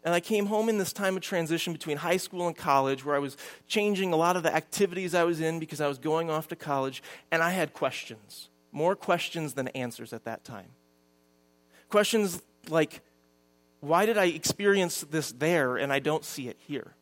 and 0.03 0.13
I 0.13 0.19
came 0.19 0.47
home 0.47 0.67
in 0.67 0.77
this 0.77 0.93
time 0.93 1.15
of 1.15 1.21
transition 1.21 1.73
between 1.73 1.97
high 1.97 2.17
school 2.17 2.47
and 2.47 2.55
college 2.55 3.05
where 3.05 3.15
I 3.15 3.19
was 3.19 3.37
changing 3.67 4.13
a 4.13 4.15
lot 4.15 4.35
of 4.35 4.43
the 4.43 4.53
activities 4.53 5.13
I 5.13 5.23
was 5.23 5.39
in 5.39 5.59
because 5.59 5.79
I 5.79 5.87
was 5.87 5.99
going 5.99 6.29
off 6.29 6.47
to 6.47 6.55
college, 6.55 7.03
and 7.31 7.43
I 7.43 7.51
had 7.51 7.73
questions. 7.73 8.49
More 8.71 8.95
questions 8.95 9.53
than 9.53 9.67
answers 9.69 10.11
at 10.11 10.23
that 10.23 10.43
time. 10.43 10.69
Questions 11.89 12.41
like, 12.69 13.01
why 13.79 14.05
did 14.05 14.17
I 14.17 14.25
experience 14.25 15.01
this 15.01 15.31
there 15.31 15.77
and 15.77 15.91
I 15.93 15.99
don't 15.99 16.25
see 16.25 16.47
it 16.47 16.57
here? 16.67 16.93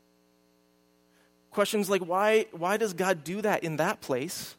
Questions 1.51 1.89
like, 1.89 2.01
why, 2.01 2.47
why 2.51 2.77
does 2.77 2.93
God 2.93 3.23
do 3.23 3.41
that 3.41 3.63
in 3.63 3.77
that 3.77 4.01
place? 4.01 4.55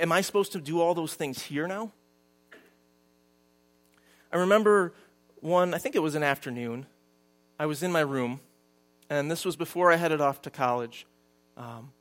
Am 0.00 0.12
I 0.12 0.22
supposed 0.22 0.52
to 0.52 0.60
do 0.60 0.80
all 0.80 0.94
those 0.94 1.14
things 1.14 1.42
here 1.42 1.68
now? 1.68 1.92
I 4.32 4.36
remember 4.36 4.92
one, 5.40 5.72
I 5.72 5.78
think 5.78 5.94
it 5.94 6.02
was 6.02 6.14
an 6.14 6.22
afternoon, 6.22 6.86
I 7.58 7.66
was 7.66 7.82
in 7.82 7.90
my 7.90 8.00
room, 8.00 8.40
and 9.08 9.30
this 9.30 9.44
was 9.44 9.56
before 9.56 9.90
I 9.90 9.96
headed 9.96 10.20
off 10.20 10.42
to 10.42 10.50
college. 10.50 11.06
Um, 11.56 11.92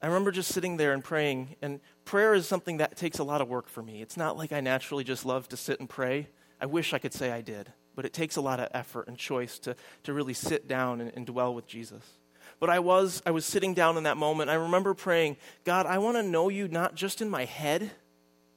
I 0.00 0.06
remember 0.06 0.30
just 0.30 0.52
sitting 0.52 0.76
there 0.76 0.92
and 0.92 1.04
praying, 1.04 1.56
and 1.60 1.80
prayer 2.04 2.34
is 2.34 2.46
something 2.46 2.78
that 2.78 2.96
takes 2.96 3.18
a 3.18 3.24
lot 3.24 3.40
of 3.40 3.48
work 3.48 3.68
for 3.68 3.82
me. 3.82 4.00
It's 4.00 4.16
not 4.16 4.36
like 4.36 4.52
I 4.52 4.60
naturally 4.60 5.04
just 5.04 5.26
love 5.26 5.48
to 5.48 5.56
sit 5.56 5.80
and 5.80 5.88
pray. 5.88 6.28
I 6.60 6.66
wish 6.66 6.94
I 6.94 6.98
could 6.98 7.12
say 7.12 7.30
I 7.30 7.42
did, 7.42 7.72
but 7.94 8.04
it 8.04 8.12
takes 8.12 8.36
a 8.36 8.40
lot 8.40 8.60
of 8.60 8.68
effort 8.72 9.08
and 9.08 9.18
choice 9.18 9.58
to, 9.60 9.76
to 10.04 10.12
really 10.12 10.34
sit 10.34 10.68
down 10.68 11.00
and, 11.00 11.12
and 11.14 11.26
dwell 11.26 11.54
with 11.54 11.66
Jesus. 11.66 12.02
But 12.60 12.70
I 12.70 12.78
was, 12.78 13.22
I 13.26 13.30
was 13.30 13.44
sitting 13.44 13.74
down 13.74 13.96
in 13.96 14.04
that 14.04 14.16
moment. 14.16 14.50
I 14.50 14.54
remember 14.54 14.94
praying, 14.94 15.36
God, 15.64 15.84
I 15.84 15.98
want 15.98 16.16
to 16.16 16.22
know 16.22 16.48
you 16.48 16.66
not 16.66 16.94
just 16.94 17.20
in 17.20 17.28
my 17.28 17.44
head, 17.44 17.90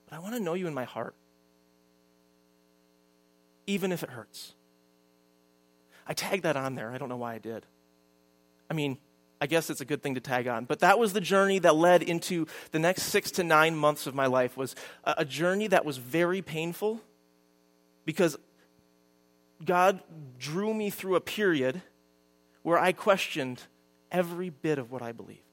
but 0.09 0.15
I 0.15 0.19
want 0.19 0.35
to 0.35 0.39
know 0.39 0.53
you 0.53 0.67
in 0.67 0.73
my 0.73 0.85
heart 0.85 1.15
even 3.67 3.91
if 3.91 4.03
it 4.03 4.09
hurts. 4.09 4.53
I 6.07 6.13
tagged 6.13 6.43
that 6.43 6.57
on 6.57 6.75
there. 6.75 6.91
I 6.91 6.97
don't 6.97 7.09
know 7.09 7.17
why 7.17 7.35
I 7.35 7.37
did. 7.37 7.65
I 8.69 8.73
mean, 8.73 8.97
I 9.39 9.47
guess 9.47 9.69
it's 9.69 9.81
a 9.81 9.85
good 9.85 10.03
thing 10.03 10.15
to 10.15 10.21
tag 10.21 10.47
on. 10.47 10.65
But 10.65 10.79
that 10.79 10.99
was 10.99 11.13
the 11.13 11.21
journey 11.21 11.59
that 11.59 11.75
led 11.75 12.03
into 12.03 12.45
the 12.71 12.79
next 12.79 13.03
six 13.03 13.31
to 13.31 13.43
nine 13.43 13.75
months 13.75 14.05
of 14.05 14.13
my 14.13 14.27
life 14.27 14.55
was 14.55 14.75
a, 15.03 15.15
a 15.19 15.25
journey 15.25 15.67
that 15.67 15.83
was 15.83 15.97
very 15.97 16.41
painful 16.41 17.01
because 18.05 18.37
God 19.65 20.01
drew 20.37 20.73
me 20.73 20.89
through 20.89 21.15
a 21.15 21.21
period 21.21 21.81
where 22.61 22.77
I 22.77 22.91
questioned 22.91 23.63
every 24.11 24.49
bit 24.49 24.77
of 24.77 24.91
what 24.91 25.01
I 25.01 25.11
believed. 25.11 25.50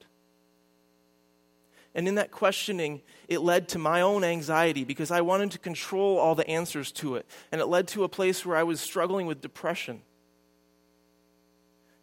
And 1.95 2.07
in 2.07 2.17
that 2.17 2.31
questioning, 2.31 3.03
it 3.29 3.41
led 3.41 3.69
to 3.71 3.79
my 3.79 4.03
own 4.03 4.23
anxiety 4.23 4.85
because 4.85 5.11
I 5.11 5.21
wanted 5.23 5.51
to 5.53 5.59
control 5.59 6.19
all 6.19 6.35
the 6.35 6.49
answers 6.49 6.93
to 6.93 7.17
it. 7.17 7.27
And 7.51 7.61
it 7.61 7.67
led 7.67 7.89
to 7.89 8.05
a 8.05 8.09
place 8.09 8.45
where 8.45 8.57
I 8.57 8.63
was 8.63 8.81
struggling 8.81 9.27
with 9.27 9.41
depression 9.41 10.03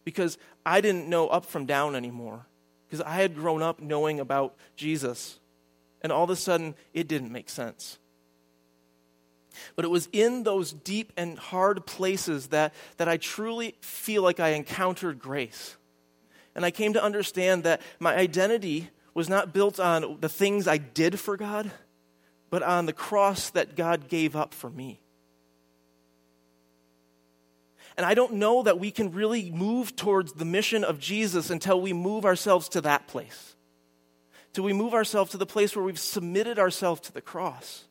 because 0.04 0.38
I 0.66 0.82
didn't 0.82 1.10
know 1.10 1.28
up 1.28 1.46
from 1.46 1.66
down 1.66 1.96
anymore. 1.96 2.46
Because 2.88 3.02
I 3.02 3.16
had 3.16 3.36
grown 3.36 3.62
up 3.62 3.82
knowing 3.82 4.20
about 4.20 4.56
Jesus. 4.76 5.40
And 6.02 6.12
all 6.12 6.24
of 6.24 6.30
a 6.30 6.36
sudden, 6.36 6.76
it 6.94 7.08
didn't 7.08 7.32
make 7.32 7.50
sense. 7.50 7.98
But 9.76 9.86
it 9.86 9.92
was 9.92 10.08
in 10.12 10.44
those 10.44 10.72
deep 10.72 11.12
and 11.18 11.40
hard 11.40 11.86
places 11.86 12.48
that, 12.48 12.74
that 12.98 13.08
I 13.08 13.18
truly 13.18 13.76
feel 13.82 14.22
like 14.22 14.40
I 14.40 14.50
encountered 14.50 15.20
grace. 15.20 15.76
And 16.54 16.64
I 16.64 16.72
came 16.72 16.94
to 16.94 17.04
understand 17.04 17.64
that 17.64 17.82
my 18.00 18.16
identity 18.16 18.90
was 19.16 19.30
not 19.30 19.54
built 19.54 19.80
on 19.80 20.18
the 20.20 20.30
things 20.30 20.68
I 20.68 20.78
did 20.78 21.20
for 21.20 21.38
God, 21.38 21.72
but 22.52 22.62
on 22.62 22.86
the 22.86 22.94
cross 22.94 23.50
that 23.52 23.76
God 23.76 24.08
gave 24.08 24.36
up 24.36 24.54
for 24.54 24.70
me. 24.70 25.00
And 27.98 28.06
I 28.06 28.14
don't 28.14 28.34
know 28.34 28.62
that 28.64 28.78
we 28.78 28.92
can 28.92 29.14
really 29.14 29.50
move 29.50 29.96
towards 29.96 30.34
the 30.34 30.46
mission 30.46 30.84
of 30.84 31.00
Jesus 31.00 31.50
until 31.50 31.80
we 31.80 31.94
move 31.94 32.26
ourselves 32.26 32.68
to 32.70 32.82
that 32.82 33.08
place. 33.08 33.56
Till 34.52 34.66
we 34.66 34.74
move 34.74 34.94
ourselves 34.94 35.32
to 35.32 35.38
the 35.38 35.46
place 35.46 35.76
where 35.76 35.86
we've 35.86 35.98
submitted 35.98 36.60
ourselves 36.60 37.02
to 37.02 37.14
the 37.14 37.22
cross, 37.22 37.86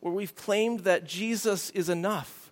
where 0.00 0.12
we've 0.12 0.34
claimed 0.34 0.80
that 0.80 1.06
Jesus 1.06 1.70
is 1.70 1.88
enough, 1.88 2.45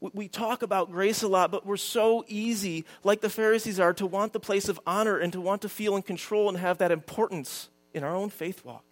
we 0.00 0.28
talk 0.28 0.62
about 0.62 0.90
grace 0.90 1.22
a 1.22 1.28
lot, 1.28 1.50
but 1.50 1.66
we're 1.66 1.76
so 1.76 2.24
easy, 2.26 2.86
like 3.04 3.20
the 3.20 3.28
Pharisees 3.28 3.78
are, 3.78 3.92
to 3.94 4.06
want 4.06 4.32
the 4.32 4.40
place 4.40 4.68
of 4.68 4.80
honor 4.86 5.18
and 5.18 5.32
to 5.34 5.40
want 5.40 5.62
to 5.62 5.68
feel 5.68 5.94
in 5.94 6.02
control 6.02 6.48
and 6.48 6.56
have 6.56 6.78
that 6.78 6.90
importance 6.90 7.68
in 7.92 8.02
our 8.02 8.14
own 8.14 8.30
faith 8.30 8.64
walk. 8.64 8.84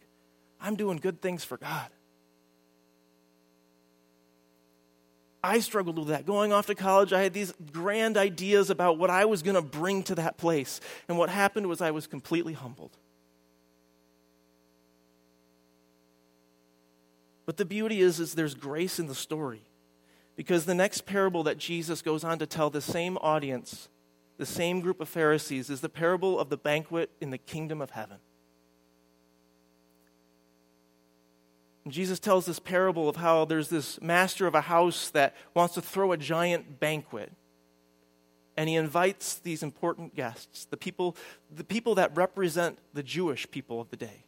I'm 0.60 0.76
doing 0.76 0.98
good 0.98 1.22
things 1.22 1.44
for 1.44 1.56
God. 1.56 1.88
I 5.42 5.60
struggled 5.60 5.98
with 5.98 6.08
that. 6.08 6.26
Going 6.26 6.52
off 6.52 6.66
to 6.66 6.74
college, 6.74 7.12
I 7.12 7.22
had 7.22 7.32
these 7.32 7.54
grand 7.72 8.16
ideas 8.16 8.70
about 8.70 8.98
what 8.98 9.08
I 9.08 9.24
was 9.24 9.42
going 9.42 9.54
to 9.54 9.62
bring 9.62 10.02
to 10.04 10.16
that 10.16 10.36
place. 10.36 10.80
And 11.08 11.16
what 11.16 11.30
happened 11.30 11.68
was 11.68 11.80
I 11.80 11.92
was 11.92 12.06
completely 12.06 12.54
humbled. 12.54 12.96
But 17.46 17.56
the 17.56 17.64
beauty 17.64 18.00
is, 18.00 18.20
is 18.20 18.34
there's 18.34 18.54
grace 18.54 18.98
in 18.98 19.06
the 19.06 19.14
story. 19.14 19.62
Because 20.38 20.66
the 20.66 20.74
next 20.74 21.04
parable 21.04 21.42
that 21.42 21.58
Jesus 21.58 22.00
goes 22.00 22.22
on 22.22 22.38
to 22.38 22.46
tell 22.46 22.70
the 22.70 22.80
same 22.80 23.16
audience, 23.16 23.88
the 24.36 24.46
same 24.46 24.80
group 24.80 25.00
of 25.00 25.08
Pharisees, 25.08 25.68
is 25.68 25.80
the 25.80 25.88
parable 25.88 26.38
of 26.38 26.48
the 26.48 26.56
banquet 26.56 27.10
in 27.20 27.30
the 27.30 27.38
kingdom 27.38 27.82
of 27.82 27.90
heaven. 27.90 28.18
And 31.84 31.92
Jesus 31.92 32.20
tells 32.20 32.46
this 32.46 32.60
parable 32.60 33.08
of 33.08 33.16
how 33.16 33.46
there's 33.46 33.68
this 33.68 34.00
master 34.00 34.46
of 34.46 34.54
a 34.54 34.60
house 34.60 35.08
that 35.08 35.34
wants 35.54 35.74
to 35.74 35.82
throw 35.82 36.12
a 36.12 36.16
giant 36.16 36.78
banquet. 36.78 37.32
And 38.56 38.68
he 38.68 38.76
invites 38.76 39.40
these 39.40 39.64
important 39.64 40.14
guests, 40.14 40.66
the 40.66 40.76
people, 40.76 41.16
the 41.52 41.64
people 41.64 41.96
that 41.96 42.16
represent 42.16 42.78
the 42.94 43.02
Jewish 43.02 43.50
people 43.50 43.80
of 43.80 43.90
the 43.90 43.96
day. 43.96 44.24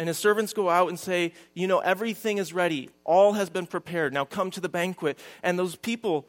And 0.00 0.08
his 0.08 0.16
servants 0.16 0.54
go 0.54 0.70
out 0.70 0.88
and 0.88 0.98
say, 0.98 1.34
You 1.52 1.66
know, 1.66 1.80
everything 1.80 2.38
is 2.38 2.54
ready. 2.54 2.88
All 3.04 3.34
has 3.34 3.50
been 3.50 3.66
prepared. 3.66 4.14
Now 4.14 4.24
come 4.24 4.50
to 4.52 4.58
the 4.60 4.68
banquet. 4.70 5.18
And 5.42 5.58
those 5.58 5.76
people 5.76 6.26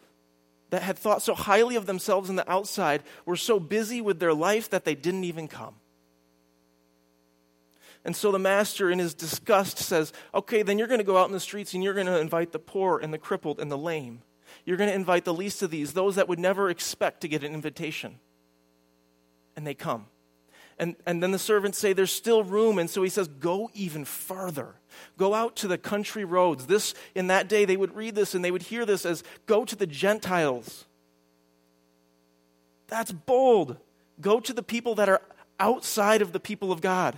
that 0.71 0.81
had 0.81 0.97
thought 0.97 1.21
so 1.21 1.33
highly 1.33 1.77
of 1.77 1.85
themselves 1.85 2.29
on 2.29 2.35
the 2.35 2.51
outside 2.51 3.01
were 3.25 3.37
so 3.37 3.61
busy 3.61 4.01
with 4.01 4.19
their 4.19 4.33
life 4.33 4.69
that 4.71 4.83
they 4.83 4.93
didn't 4.93 5.23
even 5.23 5.47
come. 5.47 5.75
And 8.03 8.13
so 8.13 8.33
the 8.33 8.39
master, 8.39 8.91
in 8.91 8.99
his 8.99 9.13
disgust, 9.13 9.77
says, 9.77 10.11
Okay, 10.35 10.63
then 10.63 10.77
you're 10.77 10.89
going 10.89 10.99
to 10.99 11.05
go 11.05 11.15
out 11.15 11.27
in 11.27 11.31
the 11.31 11.39
streets 11.39 11.73
and 11.73 11.81
you're 11.81 11.93
going 11.93 12.07
to 12.07 12.19
invite 12.19 12.51
the 12.51 12.59
poor 12.59 12.99
and 12.99 13.13
the 13.13 13.17
crippled 13.17 13.61
and 13.61 13.71
the 13.71 13.77
lame. 13.77 14.21
You're 14.65 14.75
going 14.75 14.89
to 14.89 14.95
invite 14.95 15.23
the 15.23 15.33
least 15.33 15.63
of 15.63 15.71
these, 15.71 15.93
those 15.93 16.15
that 16.15 16.27
would 16.27 16.39
never 16.39 16.69
expect 16.69 17.21
to 17.21 17.29
get 17.29 17.45
an 17.45 17.53
invitation. 17.53 18.19
And 19.55 19.65
they 19.65 19.75
come. 19.75 20.07
And, 20.81 20.95
and 21.05 21.21
then 21.21 21.29
the 21.29 21.37
servants 21.37 21.77
say 21.77 21.93
there's 21.93 22.11
still 22.11 22.43
room. 22.43 22.79
And 22.79 22.89
so 22.89 23.03
he 23.03 23.09
says, 23.09 23.27
Go 23.27 23.69
even 23.75 24.03
farther. 24.03 24.73
Go 25.15 25.35
out 25.35 25.55
to 25.57 25.67
the 25.67 25.77
country 25.77 26.25
roads. 26.25 26.65
This, 26.65 26.95
in 27.13 27.27
that 27.27 27.47
day, 27.47 27.65
they 27.65 27.77
would 27.77 27.95
read 27.95 28.15
this 28.15 28.33
and 28.33 28.43
they 28.43 28.49
would 28.49 28.63
hear 28.63 28.83
this 28.83 29.05
as 29.05 29.23
go 29.45 29.63
to 29.63 29.75
the 29.75 29.85
Gentiles. 29.85 30.85
That's 32.87 33.11
bold. 33.11 33.77
Go 34.19 34.39
to 34.39 34.53
the 34.53 34.63
people 34.63 34.95
that 34.95 35.07
are 35.07 35.21
outside 35.59 36.23
of 36.23 36.31
the 36.31 36.39
people 36.39 36.71
of 36.71 36.81
God 36.81 37.15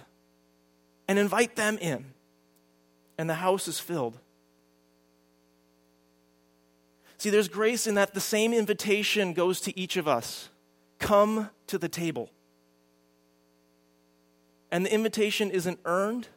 and 1.07 1.17
invite 1.17 1.55
them 1.55 1.77
in. 1.77 2.03
And 3.17 3.29
the 3.29 3.35
house 3.35 3.69
is 3.69 3.79
filled. 3.79 4.19
See, 7.17 7.29
there's 7.29 7.47
grace 7.47 7.87
in 7.87 7.95
that 7.95 8.13
the 8.13 8.19
same 8.19 8.53
invitation 8.53 9.31
goes 9.31 9.61
to 9.61 9.79
each 9.79 9.95
of 9.95 10.05
us 10.05 10.49
come 10.99 11.49
to 11.67 11.77
the 11.77 11.87
table. 11.87 12.29
And 14.73 14.83
the 14.83 14.91
invitation 14.91 15.51
isn't 15.51 15.79
earned, 15.85 16.29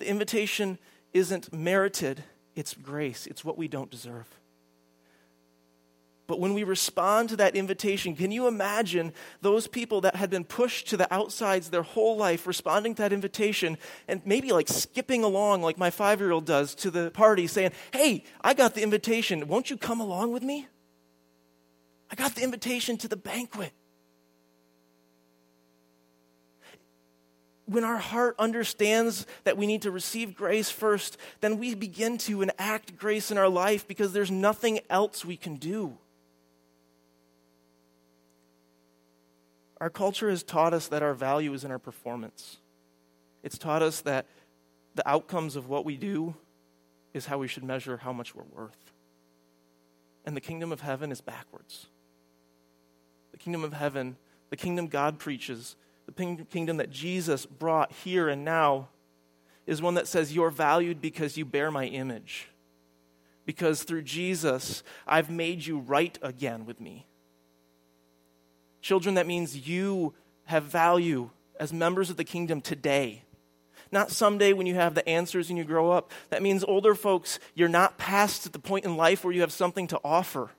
the 0.00 0.08
invitation 0.08 0.80
isn't 1.12 1.52
merited. 1.52 2.24
It's 2.56 2.74
grace, 2.74 3.28
it's 3.28 3.44
what 3.44 3.56
we 3.56 3.68
don't 3.68 3.88
deserve. 3.88 4.28
But 6.26 6.40
when 6.40 6.54
we 6.54 6.64
respond 6.64 7.28
to 7.28 7.36
that 7.36 7.54
invitation, 7.54 8.16
can 8.16 8.32
you 8.32 8.48
imagine 8.48 9.12
those 9.42 9.68
people 9.68 10.00
that 10.00 10.16
had 10.16 10.28
been 10.28 10.42
pushed 10.42 10.88
to 10.88 10.96
the 10.96 11.12
outsides 11.14 11.70
their 11.70 11.84
whole 11.84 12.16
life 12.16 12.48
responding 12.48 12.96
to 12.96 13.02
that 13.02 13.12
invitation 13.12 13.78
and 14.08 14.20
maybe 14.24 14.50
like 14.50 14.66
skipping 14.66 15.22
along 15.22 15.62
like 15.62 15.78
my 15.78 15.90
five 15.90 16.18
year 16.18 16.32
old 16.32 16.46
does 16.46 16.74
to 16.76 16.90
the 16.90 17.12
party 17.12 17.46
saying, 17.46 17.70
Hey, 17.92 18.24
I 18.40 18.54
got 18.54 18.74
the 18.74 18.82
invitation. 18.82 19.46
Won't 19.46 19.70
you 19.70 19.76
come 19.76 20.00
along 20.00 20.32
with 20.32 20.42
me? 20.42 20.66
I 22.10 22.16
got 22.16 22.34
the 22.34 22.42
invitation 22.42 22.96
to 22.96 23.06
the 23.06 23.16
banquet. 23.16 23.72
When 27.66 27.84
our 27.84 27.96
heart 27.96 28.34
understands 28.38 29.26
that 29.44 29.56
we 29.56 29.66
need 29.66 29.82
to 29.82 29.90
receive 29.90 30.34
grace 30.34 30.70
first, 30.70 31.16
then 31.40 31.58
we 31.58 31.74
begin 31.74 32.18
to 32.18 32.42
enact 32.42 32.96
grace 32.96 33.30
in 33.30 33.38
our 33.38 33.48
life 33.48 33.88
because 33.88 34.12
there's 34.12 34.30
nothing 34.30 34.80
else 34.90 35.24
we 35.24 35.36
can 35.36 35.56
do. 35.56 35.96
Our 39.80 39.90
culture 39.90 40.30
has 40.30 40.42
taught 40.42 40.74
us 40.74 40.88
that 40.88 41.02
our 41.02 41.14
value 41.14 41.52
is 41.52 41.64
in 41.64 41.70
our 41.70 41.78
performance. 41.78 42.58
It's 43.42 43.58
taught 43.58 43.82
us 43.82 44.00
that 44.02 44.26
the 44.94 45.06
outcomes 45.08 45.56
of 45.56 45.68
what 45.68 45.84
we 45.84 45.96
do 45.96 46.34
is 47.12 47.26
how 47.26 47.38
we 47.38 47.48
should 47.48 47.64
measure 47.64 47.96
how 47.98 48.12
much 48.12 48.34
we're 48.34 48.44
worth. 48.54 48.92
And 50.24 50.36
the 50.36 50.40
kingdom 50.40 50.72
of 50.72 50.80
heaven 50.80 51.12
is 51.12 51.20
backwards. 51.20 51.86
The 53.32 53.38
kingdom 53.38 53.64
of 53.64 53.72
heaven, 53.72 54.16
the 54.50 54.56
kingdom 54.56 54.88
God 54.88 55.18
preaches, 55.18 55.76
the 56.06 56.44
kingdom 56.50 56.76
that 56.78 56.90
Jesus 56.90 57.46
brought 57.46 57.92
here 57.92 58.28
and 58.28 58.44
now 58.44 58.88
is 59.66 59.80
one 59.80 59.94
that 59.94 60.06
says, 60.06 60.34
You're 60.34 60.50
valued 60.50 61.00
because 61.00 61.36
you 61.36 61.44
bear 61.44 61.70
my 61.70 61.86
image. 61.86 62.48
Because 63.46 63.82
through 63.82 64.02
Jesus, 64.02 64.82
I've 65.06 65.30
made 65.30 65.66
you 65.66 65.78
right 65.78 66.18
again 66.22 66.64
with 66.64 66.80
me. 66.80 67.06
Children, 68.80 69.16
that 69.16 69.26
means 69.26 69.68
you 69.68 70.14
have 70.44 70.64
value 70.64 71.30
as 71.60 71.72
members 71.72 72.10
of 72.10 72.16
the 72.16 72.24
kingdom 72.24 72.60
today. 72.60 73.22
Not 73.92 74.10
someday 74.10 74.52
when 74.52 74.66
you 74.66 74.74
have 74.74 74.94
the 74.94 75.06
answers 75.08 75.50
and 75.50 75.58
you 75.58 75.64
grow 75.64 75.90
up. 75.90 76.10
That 76.30 76.42
means 76.42 76.64
older 76.64 76.94
folks, 76.94 77.38
you're 77.54 77.68
not 77.68 77.98
past 77.98 78.52
the 78.52 78.58
point 78.58 78.84
in 78.84 78.96
life 78.96 79.24
where 79.24 79.32
you 79.32 79.42
have 79.42 79.52
something 79.52 79.86
to 79.88 80.00
offer. 80.02 80.50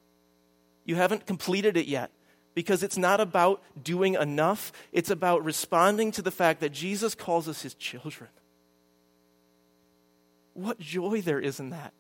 You 0.86 0.96
haven't 0.96 1.26
completed 1.26 1.76
it 1.76 1.88
yet 1.88 2.12
because 2.56 2.82
it's 2.82 2.98
not 2.98 3.20
about 3.20 3.62
doing 3.84 4.16
enough, 4.16 4.72
it's 4.92 5.12
about 5.12 5.44
responding 5.44 6.12
to 6.14 6.22
the 6.22 6.32
fact 6.32 6.62
that 6.62 6.72
Jesus 6.72 7.14
calls 7.14 7.48
us 7.48 7.62
his 7.62 7.76
children. 7.76 8.30
What 10.54 10.80
joy 10.80 11.22
there 11.22 11.40
is 11.40 11.60
in 11.60 11.72
that. 11.72 11.94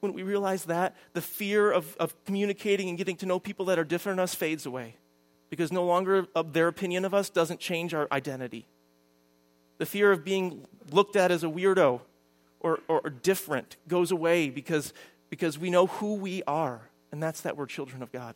When 0.00 0.12
we 0.12 0.22
realize 0.22 0.66
that, 0.66 0.94
the 1.14 1.22
fear 1.22 1.72
of, 1.72 1.96
of 1.96 2.14
communicating 2.26 2.90
and 2.90 2.98
getting 2.98 3.16
to 3.16 3.26
know 3.26 3.40
people 3.40 3.64
that 3.66 3.78
are 3.78 3.84
different 3.84 4.18
than 4.18 4.24
us 4.24 4.34
fades 4.34 4.66
away 4.66 4.96
because 5.48 5.72
no 5.72 5.84
longer 5.84 6.26
their 6.52 6.68
opinion 6.68 7.06
of 7.06 7.14
us 7.14 7.30
doesn't 7.30 7.58
change 7.58 7.94
our 7.94 8.06
identity. 8.12 8.66
The 9.78 9.86
fear 9.86 10.12
of 10.12 10.22
being 10.22 10.66
looked 10.90 11.16
at 11.16 11.30
as 11.30 11.42
a 11.42 11.46
weirdo 11.46 12.02
or, 12.60 12.80
or, 12.86 13.00
or 13.00 13.10
different 13.10 13.76
goes 13.88 14.10
away 14.10 14.50
because, 14.50 14.92
because 15.30 15.58
we 15.58 15.70
know 15.70 15.86
who 15.86 16.16
we 16.16 16.42
are 16.42 16.90
and 17.14 17.22
that's 17.22 17.42
that 17.42 17.56
we're 17.56 17.66
children 17.66 18.02
of 18.02 18.10
God. 18.10 18.34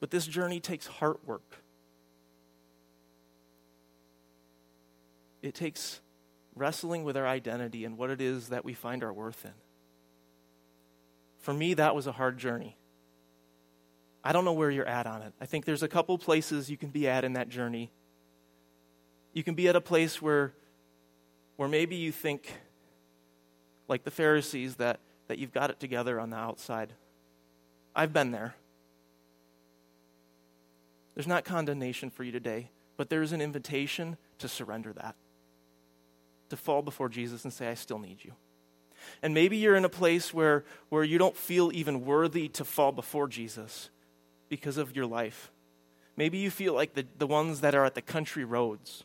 But 0.00 0.10
this 0.10 0.26
journey 0.26 0.58
takes 0.58 0.88
heart 0.88 1.20
work. 1.24 1.62
It 5.42 5.54
takes 5.54 6.00
wrestling 6.56 7.04
with 7.04 7.16
our 7.16 7.24
identity 7.24 7.84
and 7.84 7.96
what 7.96 8.10
it 8.10 8.20
is 8.20 8.48
that 8.48 8.64
we 8.64 8.74
find 8.74 9.04
our 9.04 9.12
worth 9.12 9.44
in. 9.44 9.52
For 11.38 11.54
me, 11.54 11.74
that 11.74 11.94
was 11.94 12.08
a 12.08 12.12
hard 12.12 12.36
journey. 12.36 12.76
I 14.24 14.32
don't 14.32 14.44
know 14.44 14.54
where 14.54 14.72
you're 14.72 14.88
at 14.88 15.06
on 15.06 15.22
it. 15.22 15.34
I 15.40 15.46
think 15.46 15.66
there's 15.66 15.84
a 15.84 15.88
couple 15.88 16.18
places 16.18 16.68
you 16.68 16.76
can 16.76 16.88
be 16.88 17.06
at 17.06 17.22
in 17.22 17.34
that 17.34 17.48
journey. 17.48 17.92
You 19.34 19.44
can 19.44 19.54
be 19.54 19.68
at 19.68 19.76
a 19.76 19.80
place 19.80 20.20
where, 20.20 20.52
where 21.54 21.68
maybe 21.68 21.94
you 21.94 22.10
think, 22.10 22.52
like 23.90 24.04
the 24.04 24.10
Pharisees, 24.10 24.76
that, 24.76 25.00
that 25.28 25.38
you've 25.38 25.52
got 25.52 25.68
it 25.68 25.80
together 25.80 26.18
on 26.18 26.30
the 26.30 26.36
outside. 26.36 26.92
I've 27.94 28.12
been 28.12 28.30
there. 28.30 28.54
There's 31.14 31.26
not 31.26 31.44
condemnation 31.44 32.08
for 32.08 32.24
you 32.24 32.32
today, 32.32 32.70
but 32.96 33.10
there's 33.10 33.32
an 33.32 33.42
invitation 33.42 34.16
to 34.38 34.48
surrender 34.48 34.92
that, 34.94 35.16
to 36.48 36.56
fall 36.56 36.82
before 36.82 37.08
Jesus 37.08 37.44
and 37.44 37.52
say, 37.52 37.68
I 37.68 37.74
still 37.74 37.98
need 37.98 38.24
you. 38.24 38.32
And 39.22 39.34
maybe 39.34 39.56
you're 39.56 39.76
in 39.76 39.84
a 39.84 39.90
place 39.90 40.32
where, 40.32 40.64
where 40.88 41.04
you 41.04 41.18
don't 41.18 41.36
feel 41.36 41.70
even 41.74 42.04
worthy 42.04 42.48
to 42.48 42.64
fall 42.64 42.92
before 42.92 43.28
Jesus 43.28 43.90
because 44.48 44.76
of 44.76 44.94
your 44.94 45.06
life. 45.06 45.50
Maybe 46.16 46.38
you 46.38 46.50
feel 46.50 46.74
like 46.74 46.94
the, 46.94 47.06
the 47.18 47.26
ones 47.26 47.60
that 47.62 47.74
are 47.74 47.84
at 47.84 47.94
the 47.94 48.02
country 48.02 48.44
roads, 48.44 49.04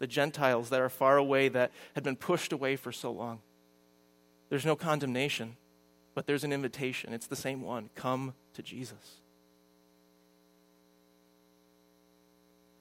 the 0.00 0.06
Gentiles 0.06 0.70
that 0.70 0.80
are 0.80 0.88
far 0.88 1.16
away 1.16 1.48
that 1.48 1.72
had 1.94 2.04
been 2.04 2.16
pushed 2.16 2.52
away 2.52 2.76
for 2.76 2.92
so 2.92 3.10
long. 3.10 3.40
There's 4.48 4.66
no 4.66 4.76
condemnation, 4.76 5.56
but 6.14 6.26
there's 6.26 6.44
an 6.44 6.52
invitation. 6.52 7.12
It's 7.12 7.26
the 7.26 7.36
same 7.36 7.62
one 7.62 7.90
come 7.94 8.34
to 8.54 8.62
Jesus. 8.62 9.20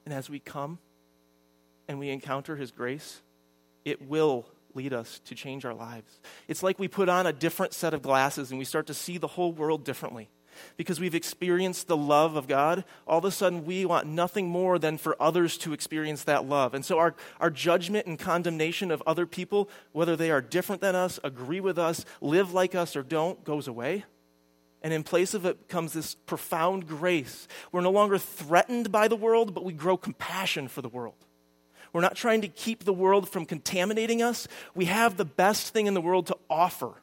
And 0.06 0.14
as 0.14 0.30
we 0.30 0.40
come, 0.40 0.80
and 1.88 2.00
we 2.00 2.10
encounter 2.10 2.56
His 2.56 2.72
grace, 2.72 3.22
it 3.86 4.02
will 4.02 4.46
lead 4.74 4.94
us 4.94 5.20
to 5.26 5.36
change 5.36 5.66
our 5.66 5.74
lives. 5.74 6.20
It's 6.48 6.62
like 6.62 6.78
we 6.78 6.88
put 6.88 7.10
on 7.10 7.26
a 7.26 7.34
different 7.34 7.74
set 7.74 7.94
of 7.94 8.02
glasses 8.02 8.52
and 8.52 8.60
we 8.60 8.66
start 8.66 8.88
to 8.88 8.94
see 8.94 9.18
the 9.18 9.28
whole 9.28 9.52
world 9.52 9.84
differently. 9.84 10.30
Because 10.76 11.00
we've 11.00 11.16
experienced 11.16 11.88
the 11.88 11.98
love 11.98 12.36
of 12.36 12.48
God, 12.48 12.84
all 13.08 13.20
of 13.20 13.26
a 13.26 13.32
sudden 13.32 13.66
we 13.66 13.86
want 13.86 14.08
nothing 14.08 14.48
more 14.48 14.80
than 14.80 14.98
for 14.98 15.16
others 15.22 15.58
to 15.60 15.74
experience 15.74 16.24
that 16.24 16.46
love. 16.46 16.74
And 16.74 16.84
so 16.84 16.98
our, 16.98 17.16
our 17.40 17.50
judgment 17.50 18.08
and 18.08 18.18
condemnation 18.20 18.92
of 18.92 19.04
other 19.06 19.26
people, 19.26 19.70
whether 19.92 20.16
they 20.16 20.32
are 20.32 20.42
different 20.42 20.82
than 20.82 20.96
us, 20.96 21.20
agree 21.24 21.60
with 21.60 21.78
us, 21.78 22.06
live 22.22 22.54
like 22.54 22.76
us, 22.76 22.96
or 22.96 23.04
don't, 23.04 23.44
goes 23.44 23.68
away. 23.68 24.06
And 24.82 24.94
in 24.94 25.04
place 25.04 25.34
of 25.34 25.46
it 25.46 25.68
comes 25.68 25.94
this 25.94 26.16
profound 26.16 26.88
grace. 26.88 27.48
We're 27.72 27.82
no 27.82 27.92
longer 27.92 28.18
threatened 28.18 28.92
by 28.92 29.08
the 29.08 29.16
world, 29.16 29.54
but 29.54 29.64
we 29.66 29.74
grow 29.74 29.98
compassion 29.98 30.68
for 30.68 30.82
the 30.82 30.90
world. 30.90 31.16
We're 31.94 32.02
not 32.02 32.16
trying 32.16 32.42
to 32.42 32.48
keep 32.48 32.84
the 32.84 32.94
world 32.94 33.30
from 33.30 33.46
contaminating 33.46 34.22
us. 34.22 34.48
We 34.76 34.86
have 34.86 35.18
the 35.18 35.26
best 35.26 35.74
thing 35.74 35.88
in 35.88 35.94
the 35.94 36.02
world 36.02 36.28
to 36.28 36.38
offer. 36.50 36.94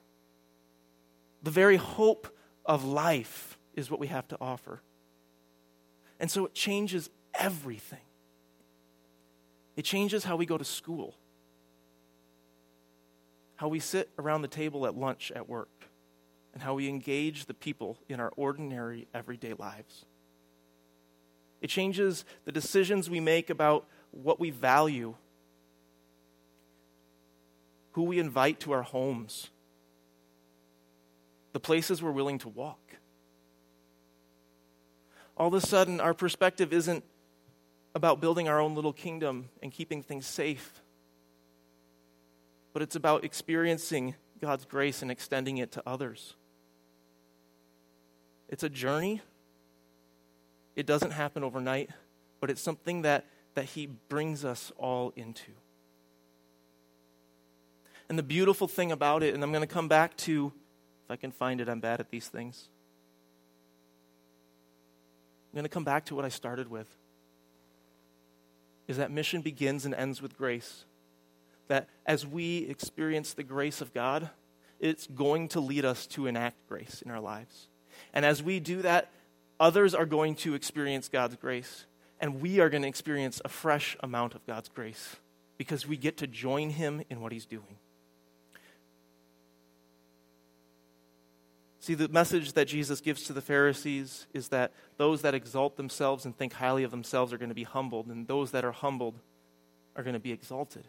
The 1.43 1.51
very 1.51 1.77
hope 1.77 2.34
of 2.67 2.85
life 2.85 3.59
is 3.75 3.91
what 3.91 4.01
we 4.01 4.07
have 4.07 4.27
to 4.29 4.37
offer. 4.41 4.81
And 6.21 6.31
so 6.31 6.47
it 6.47 6.55
changes 6.55 7.11
everything. 7.35 7.99
It 9.77 9.85
changes 9.85 10.25
how 10.25 10.37
we 10.37 10.47
go 10.47 10.57
to 10.57 10.65
school, 10.65 11.15
how 13.57 13.69
we 13.69 13.81
sit 13.81 14.11
around 14.19 14.43
the 14.43 14.49
table 14.49 14.87
at 14.87 14.97
lunch 14.97 15.33
at 15.35 15.49
work, 15.49 15.69
and 16.53 16.63
how 16.63 16.75
we 16.75 16.89
engage 16.89 17.47
the 17.47 17.55
people 17.55 17.99
in 18.09 18.21
our 18.21 18.33
ordinary, 18.37 19.09
everyday 19.13 19.55
lives. 19.55 20.05
It 21.61 21.69
changes 21.69 22.25
the 22.45 22.53
decisions 22.53 23.11
we 23.11 23.21
make 23.21 23.51
about 23.51 23.87
what 24.13 24.39
we 24.39 24.51
value, 24.51 25.15
who 27.93 28.05
we 28.05 28.19
invite 28.21 28.61
to 28.61 28.73
our 28.73 28.83
homes, 28.83 29.51
the 31.55 31.61
places 31.61 32.03
we're 32.03 32.11
willing 32.11 32.39
to 32.41 32.49
walk. 32.51 32.97
All 35.37 35.49
of 35.49 35.55
a 35.55 35.61
sudden, 35.61 36.01
our 36.01 36.13
perspective 36.13 36.73
isn't 36.73 37.05
about 37.95 38.21
building 38.21 38.49
our 38.49 38.61
own 38.61 38.75
little 38.75 38.93
kingdom 38.93 39.49
and 39.63 39.73
keeping 39.73 40.03
things 40.03 40.27
safe, 40.27 40.83
but 42.73 42.83
it's 42.83 42.97
about 42.97 43.25
experiencing 43.25 44.17
God's 44.41 44.65
grace 44.65 45.01
and 45.01 45.11
extending 45.11 45.59
it 45.59 45.71
to 45.73 45.83
others. 45.87 46.35
It's 48.49 48.65
a 48.65 48.69
journey. 48.69 49.23
It 50.75 50.87
doesn't 50.87 51.13
happen 51.13 51.45
overnight, 51.45 51.91
but 52.41 52.51
it's 52.51 52.61
something 52.61 53.03
that 53.03 53.27
that 53.55 53.67
He 53.67 53.87
brings 53.87 54.45
us 54.45 54.73
all 54.77 55.13
into. 55.15 55.53
And 58.09 58.19
the 58.19 58.25
beautiful 58.25 58.67
thing 58.67 58.91
about 58.91 59.23
it, 59.23 59.35
and 59.35 59.43
I'm 59.45 59.53
going 59.53 59.67
to 59.67 59.73
come 59.73 59.87
back 59.87 60.17
to, 60.19 60.53
if 61.05 61.11
I 61.11 61.17
can 61.17 61.31
find 61.31 61.61
it, 61.61 61.69
I'm 61.69 61.81
bad 61.81 62.01
at 62.01 62.11
these 62.11 62.29
things. 62.29 62.69
I'm 65.53 65.57
going 65.57 65.65
to 65.65 65.69
come 65.69 65.85
back 65.85 66.07
to 66.07 66.15
what 66.15 66.25
I 66.25 66.29
started 66.29 66.69
with. 66.69 66.89
Is 68.89 68.97
that 68.97 69.11
mission 69.11 69.41
begins 69.41 69.85
and 69.85 69.95
ends 69.95 70.21
with 70.21 70.37
grace. 70.37 70.85
That 71.69 71.89
as 72.05 72.27
we 72.27 72.59
experience 72.69 73.33
the 73.33 73.45
grace 73.45 73.81
of 73.81 73.95
God, 73.95 74.31
it's 74.81 75.07
going 75.07 75.49
to 75.49 75.61
lead 75.61 75.85
us 75.85 76.07
to 76.09 76.27
enact 76.27 76.57
grace 76.69 77.03
in 77.03 77.11
our 77.11 77.21
lives. 77.21 77.69
And 78.13 78.25
as 78.25 78.43
we 78.43 78.61
do 78.61 78.83
that, 78.83 79.11
others 79.61 79.95
are 79.95 80.07
going 80.07 80.35
to 80.37 80.55
experience 80.55 81.09
God's 81.09 81.37
grace 81.37 81.87
and 82.21 82.41
we 82.41 82.61
are 82.61 82.71
going 82.71 82.83
to 82.83 82.89
experience 82.89 83.41
a 83.45 83.49
fresh 83.49 83.97
amount 84.01 84.35
of 84.35 84.47
God's 84.47 84.69
grace 84.69 85.17
because 85.59 85.87
we 85.87 85.97
get 85.97 86.17
to 86.19 86.27
join 86.27 86.71
Him 86.71 87.03
in 87.11 87.21
what 87.21 87.33
He's 87.33 87.47
doing. 87.47 87.79
See, 91.85 91.93
the 91.93 92.09
message 92.09 92.55
that 92.55 92.67
Jesus 92.67 93.03
gives 93.03 93.25
to 93.25 93.35
the 93.35 93.43
Pharisees 93.43 94.27
is 94.33 94.49
that 94.49 94.73
those 94.97 95.21
that 95.21 95.35
exalt 95.35 95.77
themselves 95.77 96.25
and 96.25 96.35
think 96.35 96.55
highly 96.55 96.83
of 96.83 96.91
themselves 96.91 97.31
are 97.31 97.37
going 97.37 97.51
to 97.51 97.55
be 97.55 97.65
humbled, 97.65 98.07
and 98.07 98.27
those 98.27 98.53
that 98.53 98.65
are 98.65 98.73
humbled 98.73 99.19
are 99.95 100.03
going 100.03 100.15
to 100.15 100.19
be 100.19 100.33
exalted. 100.33 100.89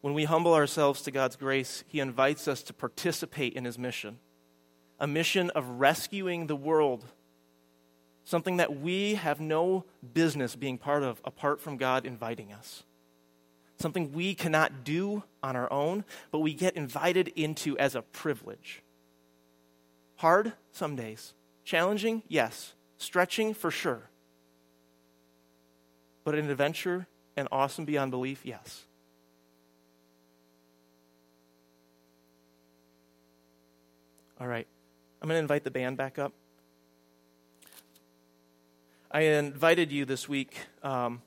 When 0.00 0.14
we 0.14 0.26
humble 0.26 0.54
ourselves 0.54 1.02
to 1.02 1.10
God's 1.10 1.34
grace, 1.34 1.82
He 1.88 1.98
invites 1.98 2.46
us 2.46 2.62
to 2.62 2.72
participate 2.72 3.54
in 3.54 3.64
His 3.64 3.80
mission 3.80 4.20
a 5.00 5.08
mission 5.08 5.50
of 5.50 5.68
rescuing 5.80 6.46
the 6.46 6.54
world 6.54 7.06
something 8.22 8.58
that 8.58 8.78
we 8.78 9.16
have 9.16 9.40
no 9.40 9.86
business 10.12 10.54
being 10.54 10.78
part 10.78 11.02
of 11.02 11.20
apart 11.24 11.60
from 11.60 11.76
God 11.76 12.06
inviting 12.06 12.52
us. 12.52 12.84
Something 13.78 14.12
we 14.12 14.34
cannot 14.34 14.84
do 14.84 15.24
on 15.42 15.56
our 15.56 15.70
own, 15.72 16.04
but 16.30 16.38
we 16.38 16.54
get 16.54 16.76
invited 16.76 17.28
into 17.28 17.76
as 17.78 17.94
a 17.94 18.02
privilege. 18.02 18.82
Hard? 20.16 20.52
Some 20.72 20.96
days. 20.96 21.34
Challenging? 21.64 22.22
Yes. 22.28 22.74
Stretching? 22.98 23.52
For 23.54 23.70
sure. 23.70 24.08
But 26.24 26.34
an 26.34 26.50
adventure 26.50 27.06
and 27.36 27.48
awesome 27.50 27.84
beyond 27.84 28.10
belief? 28.10 28.40
Yes. 28.44 28.84
All 34.40 34.46
right. 34.46 34.66
I'm 35.20 35.28
going 35.28 35.36
to 35.38 35.42
invite 35.42 35.64
the 35.64 35.70
band 35.70 35.96
back 35.96 36.18
up. 36.18 36.32
I 39.10 39.22
invited 39.22 39.92
you 39.92 40.04
this 40.04 40.28
week 40.28 40.56
um, 40.82 41.22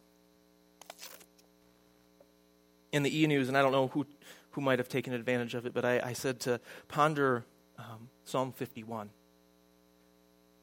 in 2.97 3.03
the 3.03 3.21
e 3.21 3.25
news, 3.27 3.47
and 3.47 3.57
I 3.57 3.61
don't 3.61 3.71
know 3.71 3.87
who, 3.87 4.05
who 4.51 4.61
might 4.61 4.79
have 4.79 4.89
taken 4.89 5.13
advantage 5.13 5.55
of 5.55 5.65
it, 5.65 5.73
but 5.73 5.85
I, 5.85 6.01
I 6.03 6.13
said 6.13 6.41
to 6.41 6.59
ponder 6.89 7.45
um, 7.77 8.09
Psalm 8.25 8.51
51. 8.51 9.09